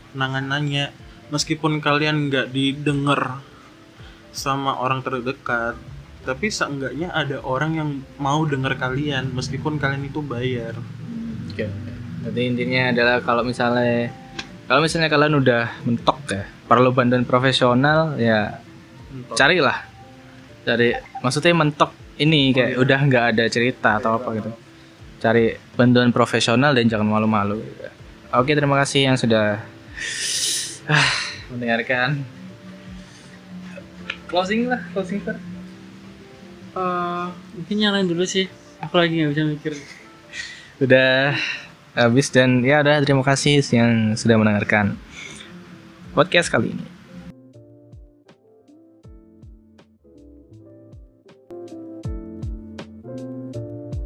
penanganannya 0.10 0.86
meskipun 1.30 1.78
kalian 1.78 2.32
nggak 2.32 2.47
didengar 2.49 3.43
sama 4.32 4.80
orang 4.80 5.04
terdekat 5.04 5.75
tapi 6.27 6.51
seenggaknya 6.51 7.10
ada 7.15 7.39
orang 7.41 7.71
yang 7.79 7.89
mau 8.19 8.43
dengar 8.43 8.75
kalian 8.75 9.32
meskipun 9.32 9.79
kalian 9.79 10.08
itu 10.08 10.19
bayar 10.19 10.75
Oke. 11.60 11.65
Jadi 12.23 12.41
intinya 12.45 12.82
adalah 12.95 13.15
kalau 13.19 13.43
misalnya 13.43 14.12
kalau 14.63 14.79
misalnya 14.79 15.12
kalian 15.12 15.36
udah 15.43 15.63
mentok 15.84 16.19
ya, 16.32 16.43
perlu 16.71 16.95
bantuan 16.95 17.27
profesional 17.27 18.15
ya 18.15 18.63
carilah. 19.36 19.84
Cari 20.63 20.95
maksudnya 21.19 21.51
mentok 21.51 21.91
ini 22.15 22.55
kayak 22.55 22.79
udah 22.79 22.99
nggak 23.12 23.25
ada 23.36 23.43
cerita 23.51 23.99
atau 23.99 24.19
apa 24.19 24.29
gitu. 24.39 24.51
Cari 25.19 25.51
bantuan 25.75 26.15
profesional 26.15 26.71
dan 26.71 26.88
jangan 26.88 27.12
malu-malu. 27.12 27.60
Oke, 28.32 28.55
terima 28.55 28.79
kasih 28.79 29.12
yang 29.12 29.17
sudah 29.19 29.60
ah, 30.88 31.10
mendengarkan. 31.51 32.23
Closing 34.32 34.69
lah, 34.69 34.79
closing 34.93 35.19
Fer. 35.25 35.36
Eh, 36.75 37.25
mungkin 37.58 37.77
yang 37.82 37.93
lain 37.95 38.08
dulu 38.10 38.23
sih. 38.27 38.45
Aku 38.84 38.95
lagi 38.95 39.17
nggak 39.17 39.32
bisa 39.34 39.43
mikir. 39.45 39.73
Udah 40.79 41.36
habis 41.97 42.32
dan 42.32 42.63
ya 42.63 42.79
udah 42.79 43.01
terima 43.03 43.25
kasih 43.25 43.60
yang 43.75 44.15
sudah 44.15 44.39
mendengarkan 44.39 44.95
podcast 46.15 46.53
kali 46.53 46.71
ini. 46.71 46.98